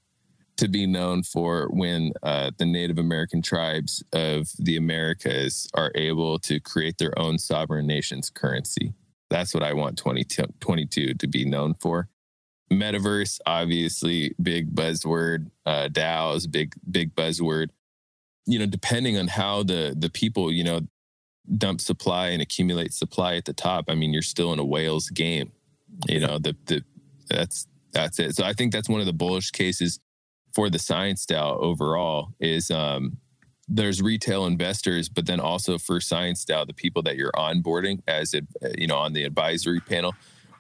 to 0.58 0.68
be 0.68 0.86
known 0.86 1.24
for 1.24 1.68
when 1.72 2.14
uh, 2.24 2.52
the 2.58 2.66
Native 2.66 2.98
American 2.98 3.42
tribes 3.42 4.04
of 4.14 4.50
the 4.60 4.76
Americas 4.76 5.68
are 5.74 5.92
able 5.96 6.40
to 6.40 6.60
create 6.60 6.98
their 6.98 7.18
own 7.18 7.38
sovereign 7.38 7.88
nation's 7.88 8.30
currency. 8.30 8.94
That's 9.30 9.54
what 9.54 9.64
I 9.64 9.74
want 9.74 9.98
2022 9.98 11.14
to 11.16 11.28
be 11.28 11.46
known 11.46 11.76
for. 11.80 12.10
Metaverse, 12.72 13.40
obviously, 13.46 14.34
big 14.42 14.74
buzzword. 14.74 15.52
Uh, 15.66 15.90
DAOs, 15.92 16.50
big 16.50 16.74
big 16.90 17.14
buzzword. 17.16 17.70
You 18.46 18.60
know, 18.60 18.66
depending 18.66 19.18
on 19.18 19.28
how 19.28 19.64
the 19.64 19.94
the 19.98 20.10
people, 20.10 20.52
you 20.52 20.64
know, 20.64 20.82
dump 21.58 21.82
supply 21.82 22.30
and 22.30 22.42
accumulate 22.42 22.94
supply 22.94 23.36
at 23.36 23.46
the 23.46 23.54
top. 23.54 23.86
I 23.90 23.96
mean, 23.96 24.14
you're 24.14 24.22
still 24.22 24.54
in 24.54 24.60
a 24.60 24.66
whales 24.66 25.10
game. 25.10 25.52
You 26.08 26.22
know, 26.22 26.40
the 26.40 26.56
the 26.66 26.84
that's 27.30 27.68
that's 27.92 28.20
it. 28.20 28.36
So 28.36 28.46
I 28.46 28.54
think 28.54 28.72
that's 28.72 28.90
one 28.90 29.02
of 29.02 29.06
the 29.06 29.14
bullish 29.14 29.52
cases 29.52 30.00
for 30.54 30.70
the 30.70 30.80
science 30.80 31.26
DAO 31.26 31.58
overall 31.60 32.30
is 32.40 32.72
um, 32.72 33.18
there's 33.68 34.02
retail 34.02 34.46
investors, 34.46 35.08
but 35.08 35.26
then 35.26 35.40
also 35.40 35.78
for 35.78 36.02
Science 36.02 36.44
DAO, 36.44 36.68
the 36.68 36.74
people 36.74 37.02
that 37.04 37.16
you're 37.16 37.32
onboarding 37.32 38.02
as 38.06 38.34
it, 38.34 38.46
you 38.78 38.86
know, 38.86 38.98
on 38.98 39.14
the 39.14 39.24
advisory 39.24 39.80
panel 39.80 40.14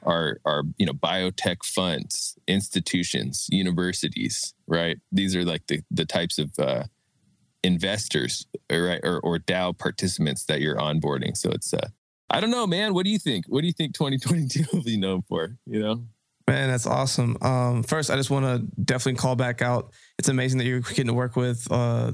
are 0.03 0.39
are 0.45 0.63
you 0.77 0.85
know 0.85 0.93
biotech 0.93 1.63
funds, 1.63 2.37
institutions, 2.47 3.47
universities, 3.51 4.53
right? 4.67 4.97
These 5.11 5.35
are 5.35 5.43
like 5.43 5.67
the 5.67 5.81
the 5.91 6.05
types 6.05 6.37
of 6.37 6.51
uh, 6.59 6.83
investors, 7.63 8.45
right, 8.69 9.01
or 9.03 9.19
or 9.19 9.39
DAO 9.39 9.77
participants 9.77 10.45
that 10.45 10.61
you're 10.61 10.77
onboarding. 10.77 11.35
So 11.35 11.49
it's 11.51 11.73
uh, 11.73 11.89
I 12.29 12.39
don't 12.39 12.51
know, 12.51 12.65
man. 12.65 12.93
What 12.93 13.05
do 13.05 13.11
you 13.11 13.19
think? 13.19 13.45
What 13.47 13.61
do 13.61 13.67
you 13.67 13.73
think 13.73 13.93
2022 13.93 14.63
will 14.73 14.83
be 14.83 14.97
known 14.97 15.21
for? 15.23 15.57
You 15.65 15.79
know. 15.79 16.05
Man, 16.47 16.69
that's 16.69 16.87
awesome. 16.87 17.37
Um, 17.41 17.83
first, 17.83 18.09
I 18.09 18.15
just 18.15 18.29
want 18.29 18.45
to 18.45 18.81
definitely 18.81 19.19
call 19.19 19.35
back 19.35 19.61
out. 19.61 19.93
It's 20.17 20.27
amazing 20.27 20.57
that 20.57 20.65
you're 20.65 20.81
getting 20.81 21.07
to 21.07 21.13
work 21.13 21.35
with 21.35 21.65
uh, 21.71 22.11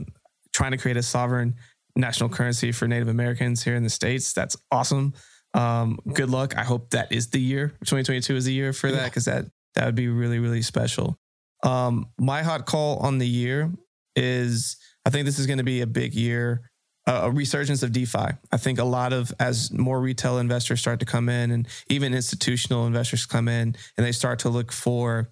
trying 0.53 0.71
to 0.71 0.77
create 0.77 0.97
a 0.97 1.01
sovereign 1.01 1.55
national 1.95 2.29
currency 2.29 2.71
for 2.71 2.87
Native 2.87 3.07
Americans 3.07 3.63
here 3.63 3.75
in 3.75 3.83
the 3.83 3.89
States. 3.89 4.33
That's 4.33 4.55
awesome. 4.71 5.13
Um, 5.53 5.99
good 6.13 6.29
luck. 6.29 6.57
I 6.57 6.63
hope 6.63 6.91
that 6.91 7.11
is 7.11 7.29
the 7.29 7.39
year. 7.39 7.69
2022 7.85 8.35
is 8.35 8.45
the 8.45 8.53
year 8.53 8.73
for 8.73 8.91
that 8.91 9.05
because 9.05 9.25
that 9.25 9.45
that 9.75 9.85
would 9.85 9.95
be 9.95 10.07
really 10.07 10.39
really 10.39 10.61
special. 10.61 11.17
Um, 11.63 12.09
my 12.19 12.43
hot 12.43 12.65
call 12.65 12.97
on 12.97 13.17
the 13.17 13.27
year 13.27 13.71
is 14.15 14.77
I 15.05 15.09
think 15.09 15.25
this 15.25 15.39
is 15.39 15.47
going 15.47 15.57
to 15.57 15.63
be 15.63 15.81
a 15.81 15.87
big 15.87 16.13
year, 16.13 16.69
uh, 17.07 17.21
a 17.23 17.31
resurgence 17.31 17.81
of 17.81 17.91
DeFi. 17.91 18.35
I 18.51 18.57
think 18.57 18.77
a 18.79 18.83
lot 18.83 19.13
of 19.13 19.33
as 19.39 19.71
more 19.71 19.99
retail 19.99 20.37
investors 20.37 20.81
start 20.81 20.99
to 20.99 21.05
come 21.05 21.29
in 21.29 21.51
and 21.51 21.67
even 21.87 22.13
institutional 22.13 22.85
investors 22.85 23.25
come 23.25 23.47
in 23.47 23.75
and 23.97 24.05
they 24.05 24.11
start 24.11 24.39
to 24.39 24.49
look 24.49 24.71
for 24.71 25.29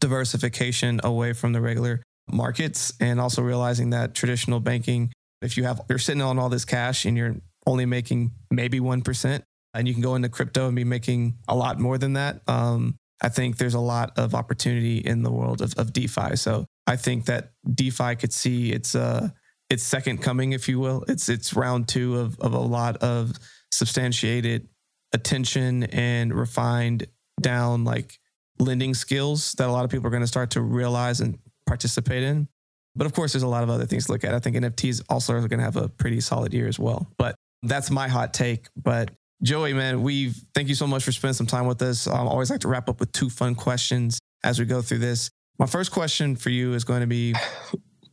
diversification 0.00 1.00
away 1.02 1.32
from 1.32 1.52
the 1.52 1.60
regular 1.60 2.02
markets 2.30 2.92
and 3.00 3.20
also 3.20 3.42
realizing 3.42 3.90
that 3.90 4.14
traditional 4.14 4.60
banking, 4.60 5.12
if 5.42 5.56
you 5.56 5.64
have, 5.64 5.80
you're 5.88 5.98
sitting 5.98 6.22
on 6.22 6.38
all 6.38 6.48
this 6.48 6.64
cash 6.64 7.04
and 7.04 7.16
you're 7.16 7.36
only 7.66 7.86
making 7.86 8.32
maybe 8.50 8.80
1%, 8.80 9.42
and 9.74 9.88
you 9.88 9.94
can 9.94 10.02
go 10.02 10.14
into 10.14 10.28
crypto 10.28 10.66
and 10.66 10.76
be 10.76 10.84
making 10.84 11.38
a 11.48 11.54
lot 11.54 11.78
more 11.78 11.98
than 11.98 12.14
that. 12.14 12.40
Um, 12.48 12.96
I 13.22 13.28
think 13.28 13.56
there's 13.56 13.74
a 13.74 13.80
lot 13.80 14.12
of 14.18 14.34
opportunity 14.34 14.98
in 14.98 15.22
the 15.22 15.30
world 15.30 15.60
of, 15.62 15.74
of 15.76 15.92
DeFi. 15.92 16.36
So 16.36 16.66
I 16.86 16.96
think 16.96 17.26
that 17.26 17.52
DeFi 17.72 18.16
could 18.16 18.32
see 18.32 18.72
its 18.72 18.94
uh 18.94 19.28
its 19.70 19.82
second 19.82 20.20
coming, 20.22 20.52
if 20.52 20.68
you 20.68 20.78
will. 20.78 21.04
It's 21.08 21.28
it's 21.28 21.54
round 21.54 21.88
two 21.88 22.18
of 22.18 22.38
of 22.40 22.52
a 22.52 22.58
lot 22.58 22.98
of 22.98 23.32
substantiated 23.72 24.68
attention 25.12 25.84
and 25.84 26.34
refined 26.34 27.06
down 27.40 27.84
like 27.84 28.18
lending 28.58 28.94
skills 28.94 29.52
that 29.52 29.68
a 29.68 29.72
lot 29.72 29.84
of 29.84 29.90
people 29.90 30.06
are 30.06 30.10
going 30.10 30.22
to 30.22 30.26
start 30.26 30.50
to 30.50 30.60
realize 30.60 31.20
and 31.20 31.38
participate 31.66 32.22
in. 32.22 32.48
But 32.96 33.06
of 33.06 33.12
course, 33.12 33.32
there's 33.32 33.42
a 33.42 33.48
lot 33.48 33.62
of 33.62 33.70
other 33.70 33.86
things 33.86 34.06
to 34.06 34.12
look 34.12 34.24
at. 34.24 34.34
I 34.34 34.38
think 34.38 34.56
NFTs 34.56 35.02
also 35.08 35.34
are 35.34 35.48
going 35.48 35.58
to 35.58 35.64
have 35.64 35.76
a 35.76 35.88
pretty 35.88 36.20
solid 36.20 36.54
year 36.54 36.68
as 36.68 36.78
well. 36.78 37.08
But 37.18 37.34
that's 37.62 37.90
my 37.90 38.06
hot 38.06 38.34
take. 38.34 38.68
But 38.76 39.10
Joey, 39.44 39.74
man, 39.74 40.02
we 40.02 40.30
thank 40.54 40.68
you 40.68 40.74
so 40.74 40.86
much 40.86 41.04
for 41.04 41.12
spending 41.12 41.34
some 41.34 41.46
time 41.46 41.66
with 41.66 41.82
us. 41.82 42.08
I 42.08 42.18
always 42.18 42.50
like 42.50 42.60
to 42.60 42.68
wrap 42.68 42.88
up 42.88 42.98
with 42.98 43.12
two 43.12 43.28
fun 43.28 43.54
questions 43.54 44.18
as 44.42 44.58
we 44.58 44.64
go 44.64 44.80
through 44.80 44.98
this. 44.98 45.30
My 45.58 45.66
first 45.66 45.92
question 45.92 46.34
for 46.34 46.48
you 46.48 46.72
is 46.72 46.84
going 46.84 47.02
to 47.02 47.06
be 47.06 47.34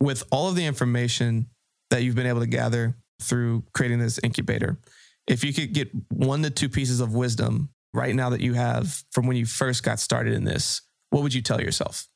with 0.02 0.26
all 0.30 0.50
of 0.50 0.56
the 0.56 0.66
information 0.66 1.48
that 1.90 2.04
you've 2.04 2.16
been 2.16 2.26
able 2.26 2.42
to 2.42 2.48
gather 2.48 2.96
through 3.22 3.64
creating 3.74 4.00
this 4.00 4.20
incubator, 4.24 4.78
if 5.28 5.44
you 5.44 5.54
could 5.54 5.74
get 5.74 5.90
one 6.10 6.44
to 6.44 6.50
two 6.50 6.68
pieces 6.68 7.00
of 7.00 7.14
wisdom 7.14 7.70
right 7.94 8.16
now 8.16 8.30
that 8.30 8.42
you 8.42 8.54
have 8.54 9.04
from 9.12 9.28
when 9.28 9.38
you 9.38 9.46
first 9.46 9.84
got 9.84 10.00
started 10.00 10.34
in 10.34 10.44
this, 10.44 10.82
what 11.12 11.24
would 11.24 11.34
you 11.34 11.42
tell 11.42 11.62
yourself? 11.62 12.08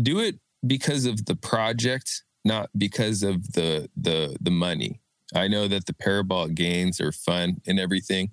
Do 0.00 0.18
it 0.18 0.36
because 0.66 1.06
of 1.06 1.24
the 1.24 1.36
project, 1.36 2.24
not 2.44 2.68
because 2.76 3.22
of 3.22 3.52
the 3.52 3.88
the 3.96 4.36
the 4.40 4.50
money. 4.50 5.00
I 5.34 5.48
know 5.48 5.68
that 5.68 5.86
the 5.86 5.94
parabolic 5.94 6.54
gains 6.54 7.00
are 7.00 7.12
fun 7.12 7.60
and 7.66 7.78
everything, 7.78 8.30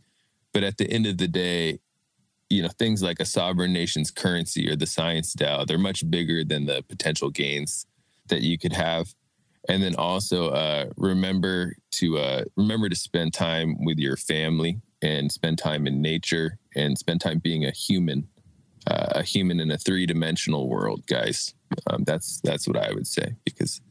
but 0.54 0.64
at 0.64 0.78
the 0.78 0.90
end 0.90 1.06
of 1.06 1.18
the 1.18 1.28
day, 1.28 1.80
you 2.50 2.62
know, 2.62 2.70
things 2.70 3.02
like 3.02 3.20
a 3.20 3.26
sovereign 3.26 3.74
nation's 3.74 4.12
currency 4.12 4.70
or 4.70 4.76
the 4.76 4.86
science 4.86 5.34
DAO, 5.34 5.66
they're 5.66 5.78
much 5.78 6.10
bigger 6.10 6.44
than 6.44 6.66
the 6.66 6.84
potential 6.88 7.30
gains 7.30 7.86
that 8.28 8.42
you 8.42 8.58
could 8.58 8.74
have. 8.74 9.14
And 9.68 9.82
then 9.82 9.96
also 9.96 10.50
uh, 10.50 10.86
remember 10.96 11.76
to 11.94 12.20
uh, 12.20 12.44
remember 12.56 12.88
to 12.88 12.96
spend 12.96 13.34
time 13.34 13.84
with 13.84 13.98
your 13.98 14.16
family 14.16 14.80
and 15.02 15.32
spend 15.32 15.58
time 15.58 15.88
in 15.88 16.02
nature 16.02 16.60
and 16.76 16.98
spend 16.98 17.22
time 17.22 17.40
being 17.40 17.66
a 17.66 17.72
human, 17.72 18.28
uh, 18.86 19.08
a 19.16 19.24
human 19.24 19.60
in 19.60 19.72
a 19.72 19.78
three 19.78 20.06
dimensional 20.06 20.70
world, 20.70 21.06
guys. 21.08 21.56
Um, 21.90 22.04
that's 22.04 22.42
that's 22.44 22.68
what 22.68 22.78
I 22.78 22.94
would 22.94 23.08
say 23.08 23.34
because 23.44 23.82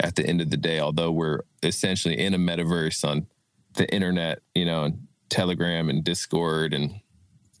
at 0.00 0.16
the 0.16 0.26
end 0.26 0.40
of 0.40 0.50
the 0.50 0.56
day, 0.56 0.80
although 0.80 1.10
we're 1.10 1.40
essentially 1.62 2.18
in 2.18 2.34
a 2.34 2.38
metaverse 2.38 3.06
on 3.08 3.26
the 3.74 3.92
internet, 3.92 4.40
you 4.54 4.64
know, 4.64 4.84
and 4.84 5.06
Telegram 5.28 5.88
and 5.88 6.04
Discord 6.04 6.72
and 6.72 7.00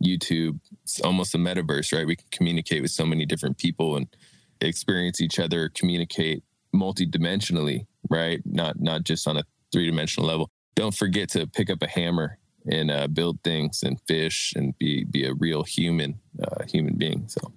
YouTube, 0.02 0.60
it's 0.82 1.00
almost 1.00 1.34
a 1.34 1.38
metaverse, 1.38 1.92
right? 1.92 2.06
We 2.06 2.16
can 2.16 2.28
communicate 2.30 2.82
with 2.82 2.90
so 2.90 3.04
many 3.04 3.26
different 3.26 3.58
people 3.58 3.96
and 3.96 4.06
experience 4.60 5.20
each 5.20 5.38
other, 5.38 5.68
communicate 5.68 6.42
multidimensionally, 6.74 7.86
right? 8.08 8.40
Not 8.44 8.80
not 8.80 9.04
just 9.04 9.26
on 9.26 9.36
a 9.36 9.44
three 9.72 9.86
dimensional 9.86 10.28
level. 10.28 10.50
Don't 10.74 10.94
forget 10.94 11.28
to 11.30 11.46
pick 11.46 11.70
up 11.70 11.82
a 11.82 11.88
hammer 11.88 12.38
and 12.70 12.90
uh, 12.90 13.08
build 13.08 13.42
things 13.42 13.82
and 13.82 14.00
fish 14.06 14.52
and 14.54 14.78
be 14.78 15.04
be 15.04 15.24
a 15.24 15.34
real 15.34 15.62
human 15.64 16.20
uh, 16.42 16.64
human 16.64 16.94
being. 16.94 17.28
So, 17.28 17.52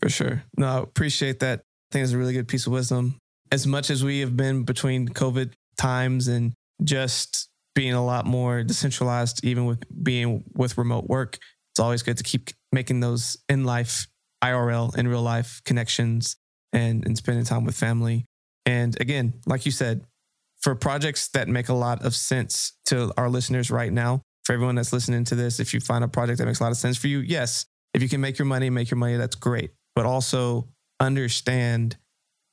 for 0.00 0.08
sure, 0.08 0.44
no, 0.56 0.82
appreciate 0.82 1.40
that. 1.40 1.60
I 1.60 1.92
think 1.92 2.04
it's 2.04 2.12
a 2.12 2.18
really 2.18 2.32
good 2.34 2.48
piece 2.48 2.66
of 2.66 2.72
wisdom. 2.72 3.18
As 3.54 3.68
much 3.68 3.88
as 3.88 4.02
we 4.02 4.18
have 4.18 4.36
been 4.36 4.64
between 4.64 5.08
COVID 5.08 5.52
times 5.78 6.26
and 6.26 6.54
just 6.82 7.48
being 7.76 7.92
a 7.92 8.04
lot 8.04 8.26
more 8.26 8.64
decentralized, 8.64 9.44
even 9.44 9.64
with 9.64 9.78
being 10.02 10.42
with 10.56 10.76
remote 10.76 11.06
work, 11.06 11.38
it's 11.70 11.78
always 11.78 12.02
good 12.02 12.16
to 12.16 12.24
keep 12.24 12.50
making 12.72 12.98
those 12.98 13.36
in 13.48 13.62
life 13.62 14.08
IRL 14.42 14.98
in 14.98 15.06
real 15.06 15.22
life 15.22 15.62
connections 15.64 16.34
and, 16.72 17.06
and 17.06 17.16
spending 17.16 17.44
time 17.44 17.64
with 17.64 17.76
family. 17.76 18.24
And 18.66 19.00
again, 19.00 19.34
like 19.46 19.64
you 19.64 19.70
said, 19.70 20.04
for 20.60 20.74
projects 20.74 21.28
that 21.28 21.46
make 21.46 21.68
a 21.68 21.74
lot 21.74 22.04
of 22.04 22.16
sense 22.16 22.72
to 22.86 23.12
our 23.16 23.28
listeners 23.28 23.70
right 23.70 23.92
now, 23.92 24.20
for 24.42 24.54
everyone 24.54 24.74
that's 24.74 24.92
listening 24.92 25.22
to 25.26 25.36
this, 25.36 25.60
if 25.60 25.72
you 25.72 25.78
find 25.78 26.02
a 26.02 26.08
project 26.08 26.38
that 26.38 26.46
makes 26.46 26.58
a 26.58 26.64
lot 26.64 26.72
of 26.72 26.76
sense 26.76 26.98
for 26.98 27.06
you, 27.06 27.20
yes, 27.20 27.66
if 27.94 28.02
you 28.02 28.08
can 28.08 28.20
make 28.20 28.36
your 28.36 28.46
money, 28.46 28.68
make 28.68 28.90
your 28.90 28.98
money, 28.98 29.16
that's 29.16 29.36
great. 29.36 29.70
But 29.94 30.06
also 30.06 30.66
understand 30.98 31.96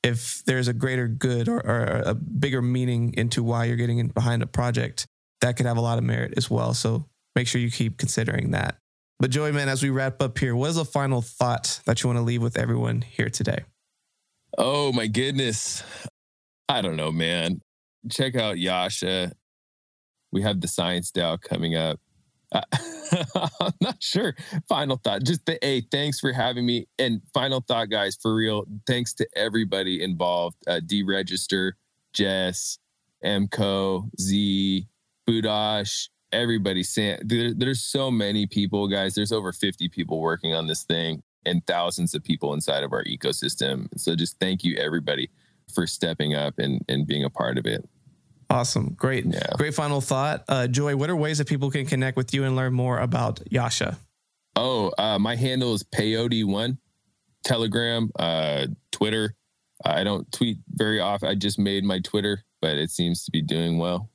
if 0.03 0.43
there's 0.45 0.67
a 0.67 0.73
greater 0.73 1.07
good 1.07 1.47
or, 1.47 1.57
or 1.57 2.03
a 2.05 2.13
bigger 2.13 2.61
meaning 2.61 3.13
into 3.15 3.43
why 3.43 3.65
you're 3.65 3.75
getting 3.75 3.99
in 3.99 4.07
behind 4.07 4.41
a 4.41 4.47
project, 4.47 5.05
that 5.41 5.57
could 5.57 5.65
have 5.65 5.77
a 5.77 5.81
lot 5.81 5.97
of 5.97 6.03
merit 6.03 6.33
as 6.37 6.49
well. 6.49 6.73
So 6.73 7.05
make 7.35 7.47
sure 7.47 7.61
you 7.61 7.71
keep 7.71 7.97
considering 7.97 8.51
that. 8.51 8.77
But 9.19 9.29
Joey, 9.29 9.51
man, 9.51 9.69
as 9.69 9.83
we 9.83 9.91
wrap 9.91 10.21
up 10.21 10.37
here, 10.37 10.55
what 10.55 10.71
is 10.71 10.77
a 10.77 10.85
final 10.85 11.21
thought 11.21 11.81
that 11.85 12.01
you 12.01 12.07
want 12.07 12.17
to 12.17 12.23
leave 12.23 12.41
with 12.41 12.57
everyone 12.57 13.01
here 13.01 13.29
today? 13.29 13.63
Oh 14.57 14.91
my 14.91 15.07
goodness. 15.07 15.83
I 16.67 16.81
don't 16.81 16.95
know, 16.95 17.11
man 17.11 17.61
check 18.09 18.35
out 18.35 18.57
Yasha. 18.57 19.31
We 20.31 20.41
have 20.41 20.61
the 20.61 20.67
Science 20.67 21.11
DAO 21.11 21.39
coming 21.41 21.75
up. 21.75 21.99
Uh, 22.51 22.61
I'm 23.11 23.73
not 23.81 24.01
sure. 24.01 24.35
Final 24.67 24.97
thought. 24.97 25.23
Just 25.23 25.45
the 25.45 25.63
A. 25.65 25.81
Thanks 25.81 26.19
for 26.19 26.31
having 26.31 26.65
me. 26.65 26.87
And 26.99 27.21
final 27.33 27.61
thought, 27.61 27.89
guys, 27.89 28.17
for 28.21 28.33
real. 28.33 28.65
Thanks 28.87 29.13
to 29.15 29.27
everybody 29.35 30.03
involved. 30.03 30.57
Uh, 30.67 30.79
Deregister, 30.85 31.73
Jess, 32.13 32.79
Mco, 33.23 34.09
Z, 34.19 34.87
Budash, 35.27 36.09
everybody. 36.31 36.83
Sam. 36.83 37.19
There, 37.23 37.53
there's 37.53 37.83
so 37.83 38.11
many 38.11 38.45
people, 38.45 38.87
guys. 38.87 39.15
There's 39.15 39.31
over 39.31 39.51
50 39.51 39.89
people 39.89 40.19
working 40.19 40.53
on 40.53 40.67
this 40.67 40.83
thing 40.83 41.23
and 41.45 41.65
thousands 41.65 42.13
of 42.13 42.23
people 42.23 42.53
inside 42.53 42.83
of 42.83 42.93
our 42.93 43.03
ecosystem. 43.03 43.87
So 43.97 44.15
just 44.15 44.39
thank 44.39 44.63
you, 44.63 44.75
everybody 44.77 45.29
for 45.73 45.87
stepping 45.87 46.35
up 46.35 46.59
and, 46.59 46.83
and 46.87 47.07
being 47.07 47.23
a 47.23 47.29
part 47.29 47.57
of 47.57 47.65
it. 47.65 47.87
Awesome. 48.51 48.93
Great. 48.93 49.25
Yeah. 49.25 49.39
Great 49.57 49.73
final 49.73 50.01
thought. 50.01 50.43
Uh, 50.47 50.67
Joy, 50.67 50.95
what 50.95 51.09
are 51.09 51.15
ways 51.15 51.37
that 51.37 51.47
people 51.47 51.71
can 51.71 51.85
connect 51.85 52.17
with 52.17 52.33
you 52.33 52.43
and 52.43 52.55
learn 52.55 52.73
more 52.73 52.99
about 52.99 53.39
Yasha? 53.49 53.97
Oh, 54.55 54.91
uh, 54.97 55.17
my 55.17 55.35
handle 55.35 55.73
is 55.73 55.83
Peyote1, 55.83 56.77
Telegram, 57.43 58.11
uh, 58.19 58.67
Twitter. 58.91 59.35
I 59.85 60.03
don't 60.03 60.29
tweet 60.31 60.57
very 60.69 60.99
often. 60.99 61.29
I 61.29 61.35
just 61.35 61.57
made 61.57 61.83
my 61.83 61.99
Twitter, 61.99 62.43
but 62.61 62.77
it 62.77 62.91
seems 62.91 63.23
to 63.25 63.31
be 63.31 63.41
doing 63.41 63.77
well. 63.77 64.09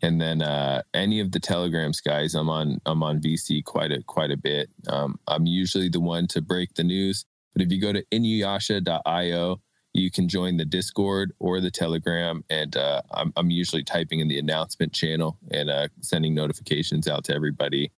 And 0.00 0.20
then 0.20 0.42
uh, 0.42 0.82
any 0.94 1.20
of 1.20 1.30
the 1.30 1.38
Telegrams 1.38 2.00
guys, 2.00 2.34
I'm 2.34 2.48
on. 2.48 2.80
I'm 2.86 3.02
on 3.04 3.20
VC 3.20 3.62
quite 3.62 3.92
a 3.92 4.02
quite 4.02 4.32
a 4.32 4.36
bit. 4.36 4.68
Um, 4.88 5.20
I'm 5.28 5.46
usually 5.46 5.88
the 5.88 6.00
one 6.00 6.26
to 6.28 6.40
break 6.40 6.74
the 6.74 6.82
news. 6.82 7.24
But 7.52 7.62
if 7.62 7.70
you 7.70 7.80
go 7.80 7.92
to 7.92 8.04
inuyasha.io, 8.10 9.60
you 9.94 10.10
can 10.10 10.28
join 10.28 10.56
the 10.56 10.64
Discord 10.64 11.32
or 11.38 11.60
the 11.60 11.70
Telegram. 11.70 12.44
And 12.48 12.76
uh, 12.76 13.02
I'm, 13.10 13.32
I'm, 13.36 13.50
usually 13.50 13.84
typing 13.84 14.20
in 14.20 14.28
the 14.28 14.38
announcement 14.38 14.92
channel 14.92 15.38
and 15.50 15.70
uh, 15.70 15.88
sending 16.00 16.34
notifications 16.34 17.06
out 17.06 17.24
to 17.24 17.34
everybody 17.34 17.92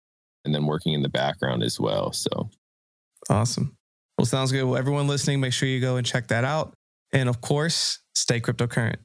and 0.44 0.54
then 0.54 0.66
working 0.66 0.92
in 0.92 1.02
the 1.02 1.08
background 1.08 1.62
as 1.62 1.78
well. 1.78 2.12
So 2.12 2.50
awesome. 3.30 3.76
Well, 4.18 4.26
sounds 4.26 4.52
good. 4.52 4.64
Well, 4.64 4.76
everyone 4.76 5.06
listening, 5.06 5.40
make 5.40 5.52
sure 5.52 5.68
you 5.68 5.80
go 5.80 5.96
and 5.96 6.06
check 6.06 6.28
that 6.28 6.44
out. 6.44 6.74
And 7.12 7.28
of 7.28 7.40
course, 7.40 8.00
stay 8.14 8.40
cryptocurrent. 8.40 8.96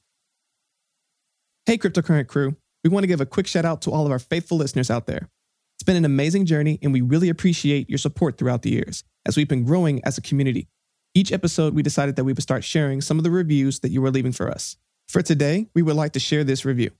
Hey, 1.65 1.77
cryptocurrent 1.77 2.27
crew. 2.27 2.55
We 2.83 2.89
want 2.89 3.03
to 3.03 3.07
give 3.07 3.21
a 3.21 3.25
quick 3.25 3.45
shout 3.45 3.65
out 3.65 3.81
to 3.83 3.91
all 3.91 4.05
of 4.05 4.11
our 4.11 4.19
faithful 4.19 4.57
listeners 4.57 4.89
out 4.89 5.05
there. 5.05 5.29
It's 5.77 5.83
been 5.83 5.95
an 5.95 6.05
amazing 6.05 6.45
journey, 6.45 6.79
and 6.81 6.91
we 6.91 7.01
really 7.01 7.29
appreciate 7.29 7.89
your 7.89 7.97
support 7.97 8.37
throughout 8.37 8.63
the 8.63 8.71
years 8.71 9.03
as 9.25 9.37
we've 9.37 9.47
been 9.47 9.63
growing 9.63 10.03
as 10.03 10.17
a 10.17 10.21
community. 10.21 10.67
Each 11.15 11.31
episode, 11.31 11.73
we 11.73 11.81
decided 11.81 12.15
that 12.15 12.23
we 12.23 12.33
would 12.33 12.43
start 12.43 12.63
sharing 12.63 13.01
some 13.01 13.17
of 13.17 13.23
the 13.23 13.31
reviews 13.31 13.79
that 13.79 13.89
you 13.89 14.01
were 14.01 14.11
leaving 14.11 14.31
for 14.31 14.49
us. 14.49 14.77
For 15.07 15.23
today, 15.23 15.67
we 15.73 15.81
would 15.81 15.95
like 15.95 16.13
to 16.13 16.19
share 16.19 16.43
this 16.43 16.65
review. 16.65 16.91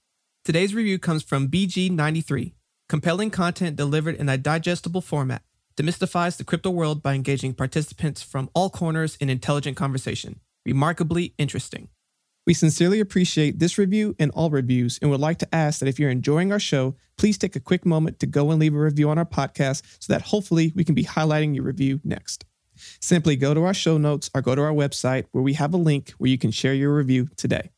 Today's 0.44 0.74
review 0.74 0.98
comes 0.98 1.22
from 1.22 1.48
BG93. 1.48 2.54
Compelling 2.88 3.30
content 3.30 3.76
delivered 3.76 4.16
in 4.16 4.28
a 4.28 4.38
digestible 4.38 5.02
format 5.02 5.44
demystifies 5.78 6.38
the 6.38 6.44
crypto 6.44 6.72
world 6.72 7.04
by 7.04 7.14
engaging 7.14 7.54
participants 7.54 8.24
from 8.24 8.50
all 8.56 8.72
corners 8.72 9.16
in 9.18 9.30
intelligent 9.30 9.78
conversation. 9.78 10.40
Remarkably 10.66 11.36
interesting. 11.38 11.88
We 12.48 12.56
sincerely 12.56 13.00
appreciate 13.00 13.60
this 13.60 13.78
review 13.78 14.16
and 14.18 14.32
all 14.32 14.50
reviews 14.50 14.98
and 15.02 15.12
would 15.12 15.20
like 15.20 15.38
to 15.38 15.56
ask 15.56 15.80
that 15.80 15.88
if 15.88 16.00
you're 16.00 16.10
enjoying 16.10 16.52
our 16.52 16.60
show, 16.60 16.96
please 17.18 17.38
take 17.38 17.56
a 17.56 17.60
quick 17.60 17.86
moment 17.86 18.20
to 18.20 18.26
go 18.26 18.50
and 18.50 18.60
leave 18.60 18.74
a 18.74 18.80
review 18.80 19.10
on 19.12 19.20
our 19.20 19.26
podcast 19.26 19.84
so 20.00 20.12
that 20.12 20.24
hopefully 20.24 20.74
we 20.76 20.84
can 20.84 20.96
be 20.96 21.04
highlighting 21.04 21.54
your 21.54 21.64
review 21.64 22.02
next. 22.04 22.46
Simply 23.02 23.36
go 23.36 23.54
to 23.54 23.64
our 23.64 23.74
show 23.74 23.98
notes 23.98 24.30
or 24.34 24.42
go 24.42 24.56
to 24.56 24.62
our 24.62 24.74
website 24.74 25.26
where 25.32 25.44
we 25.44 25.54
have 25.54 25.74
a 25.74 25.78
link 25.78 26.12
where 26.18 26.30
you 26.30 26.38
can 26.38 26.52
share 26.52 26.74
your 26.74 26.96
review 26.96 27.28
today. 27.36 27.72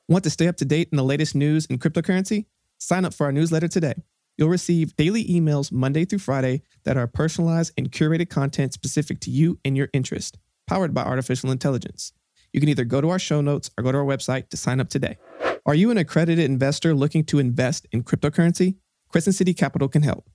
Want 0.08 0.23
to 0.23 0.29
stay 0.32 0.47
up 0.47 0.58
to 0.58 0.65
date 0.65 0.89
in 0.91 0.97
the 0.97 1.03
latest 1.03 1.36
news 1.36 1.67
in 1.67 1.77
cryptocurrency? 1.77 2.45
Sign 2.79 3.06
up 3.06 3.13
for 3.13 3.25
our 3.25 3.32
newsletter 3.32 3.67
today. 3.67 3.93
You'll 4.38 4.50
receive 4.50 4.96
daily 4.96 5.24
emails 5.26 5.72
Monday 5.72 6.06
through 6.06 6.19
Friday 6.19 6.63
that 6.86 6.98
are 6.98 7.08
personalized 7.08 7.74
and 7.78 7.91
curated 7.91 8.30
content 8.30 8.74
specific 8.74 9.19
to 9.22 9.32
you 9.32 9.60
and 9.63 9.78
your 9.78 9.89
interest, 9.93 10.38
powered 10.67 10.93
by 10.93 11.04
artificial 11.04 11.52
intelligence. 11.52 12.13
You 12.52 12.60
can 12.60 12.69
either 12.69 12.86
go 12.86 13.02
to 13.02 13.10
our 13.10 13.19
show 13.19 13.41
notes 13.41 13.69
or 13.78 13.84
go 13.84 13.91
to 13.91 13.98
our 14.00 14.04
website 14.04 14.50
to 14.50 14.58
sign 14.58 14.80
up 14.80 14.89
today. 14.89 15.17
Are 15.65 15.76
you 15.76 15.91
an 15.91 15.98
accredited 15.98 16.46
investor 16.46 16.93
looking 16.93 17.24
to 17.26 17.39
invest 17.39 17.88
in 17.91 18.04
cryptocurrency? 18.04 18.76
Crescent 19.10 19.36
City 19.36 19.54
Capital 19.54 19.88
can 19.88 20.02
help. 20.02 20.30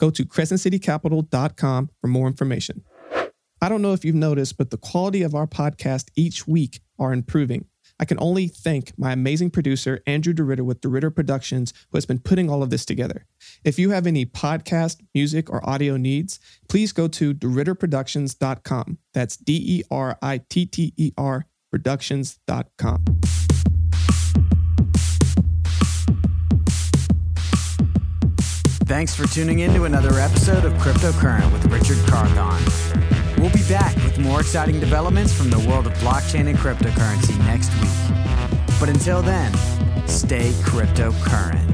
Go 0.00 0.10
to 0.10 0.24
crescentcitycapital.com 0.24 1.90
for 2.00 2.08
more 2.08 2.26
information. 2.26 2.82
I 3.60 3.68
don't 3.68 3.82
know 3.82 3.92
if 3.92 4.04
you've 4.04 4.16
noticed, 4.16 4.58
but 4.58 4.70
the 4.70 4.76
quality 4.76 5.22
of 5.22 5.34
our 5.34 5.46
podcast 5.46 6.08
each 6.16 6.48
week 6.48 6.80
are 6.98 7.12
improving. 7.12 7.66
I 8.02 8.04
can 8.04 8.18
only 8.20 8.48
thank 8.48 8.98
my 8.98 9.12
amazing 9.12 9.52
producer, 9.52 10.02
Andrew 10.08 10.34
DeRitter 10.34 10.62
with 10.62 10.80
DeRitter 10.80 11.14
Productions, 11.14 11.72
who 11.88 11.96
has 11.96 12.04
been 12.04 12.18
putting 12.18 12.50
all 12.50 12.60
of 12.60 12.68
this 12.68 12.84
together. 12.84 13.26
If 13.62 13.78
you 13.78 13.90
have 13.90 14.08
any 14.08 14.26
podcast, 14.26 15.00
music, 15.14 15.48
or 15.48 15.64
audio 15.70 15.96
needs, 15.96 16.40
please 16.68 16.90
go 16.90 17.06
to 17.06 17.32
DeRitterProductions.com. 17.32 18.98
That's 19.14 19.36
D 19.36 19.52
E 19.64 19.82
R 19.88 20.18
I 20.20 20.38
T 20.38 20.66
T 20.66 20.92
E 20.96 21.12
R 21.16 21.46
Productions.com. 21.70 23.04
Thanks 28.84 29.14
for 29.14 29.28
tuning 29.28 29.60
in 29.60 29.72
to 29.74 29.84
another 29.84 30.18
episode 30.18 30.64
of 30.64 30.72
Cryptocurrent 30.72 31.52
with 31.52 31.66
Richard 31.66 32.04
Carthon. 32.08 33.11
We'll 33.52 33.62
be 33.62 33.68
back 33.68 33.94
with 33.96 34.18
more 34.18 34.40
exciting 34.40 34.80
developments 34.80 35.34
from 35.34 35.50
the 35.50 35.58
world 35.68 35.86
of 35.86 35.92
blockchain 35.94 36.48
and 36.48 36.58
cryptocurrency 36.58 37.36
next 37.40 37.70
week. 37.80 38.78
But 38.80 38.88
until 38.88 39.20
then, 39.20 39.52
stay 40.06 40.50
cryptocurrent. 40.62 41.68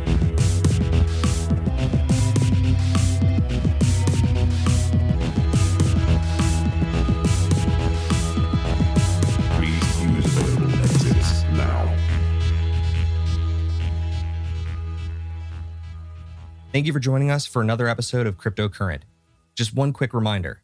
Thank 16.72 16.86
you 16.86 16.92
for 16.92 17.00
joining 17.00 17.30
us 17.30 17.46
for 17.46 17.62
another 17.62 17.88
episode 17.88 18.26
of 18.26 18.36
Cryptocurrent. 18.36 19.00
Just 19.56 19.74
one 19.74 19.92
quick 19.92 20.14
reminder 20.14 20.62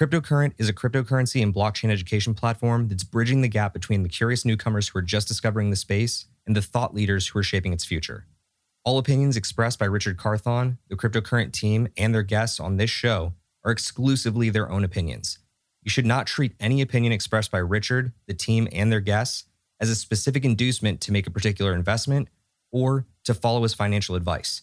Cryptocurrent 0.00 0.54
is 0.58 0.68
a 0.68 0.72
cryptocurrency 0.72 1.42
and 1.42 1.54
blockchain 1.54 1.90
education 1.90 2.34
platform 2.34 2.88
that's 2.88 3.04
bridging 3.04 3.42
the 3.42 3.48
gap 3.48 3.72
between 3.72 4.02
the 4.02 4.08
curious 4.08 4.44
newcomers 4.44 4.88
who 4.88 4.98
are 4.98 5.02
just 5.02 5.28
discovering 5.28 5.70
the 5.70 5.76
space 5.76 6.26
and 6.46 6.56
the 6.56 6.62
thought 6.62 6.94
leaders 6.94 7.28
who 7.28 7.38
are 7.38 7.44
shaping 7.44 7.72
its 7.72 7.84
future. 7.84 8.26
All 8.84 8.98
opinions 8.98 9.36
expressed 9.36 9.78
by 9.78 9.84
Richard 9.84 10.16
Carthon, 10.16 10.78
the 10.88 10.96
Cryptocurrent 10.96 11.52
team, 11.52 11.88
and 11.96 12.14
their 12.14 12.22
guests 12.22 12.58
on 12.58 12.78
this 12.78 12.90
show 12.90 13.34
are 13.64 13.70
exclusively 13.70 14.50
their 14.50 14.70
own 14.70 14.82
opinions. 14.82 15.38
You 15.82 15.90
should 15.90 16.06
not 16.06 16.26
treat 16.26 16.54
any 16.58 16.80
opinion 16.80 17.12
expressed 17.12 17.50
by 17.50 17.58
Richard, 17.58 18.12
the 18.26 18.34
team, 18.34 18.68
and 18.72 18.90
their 18.90 19.00
guests 19.00 19.44
as 19.78 19.90
a 19.90 19.94
specific 19.94 20.44
inducement 20.44 21.00
to 21.02 21.12
make 21.12 21.26
a 21.26 21.30
particular 21.30 21.74
investment 21.74 22.28
or 22.72 23.06
to 23.24 23.34
follow 23.34 23.62
his 23.62 23.74
financial 23.74 24.16
advice. 24.16 24.62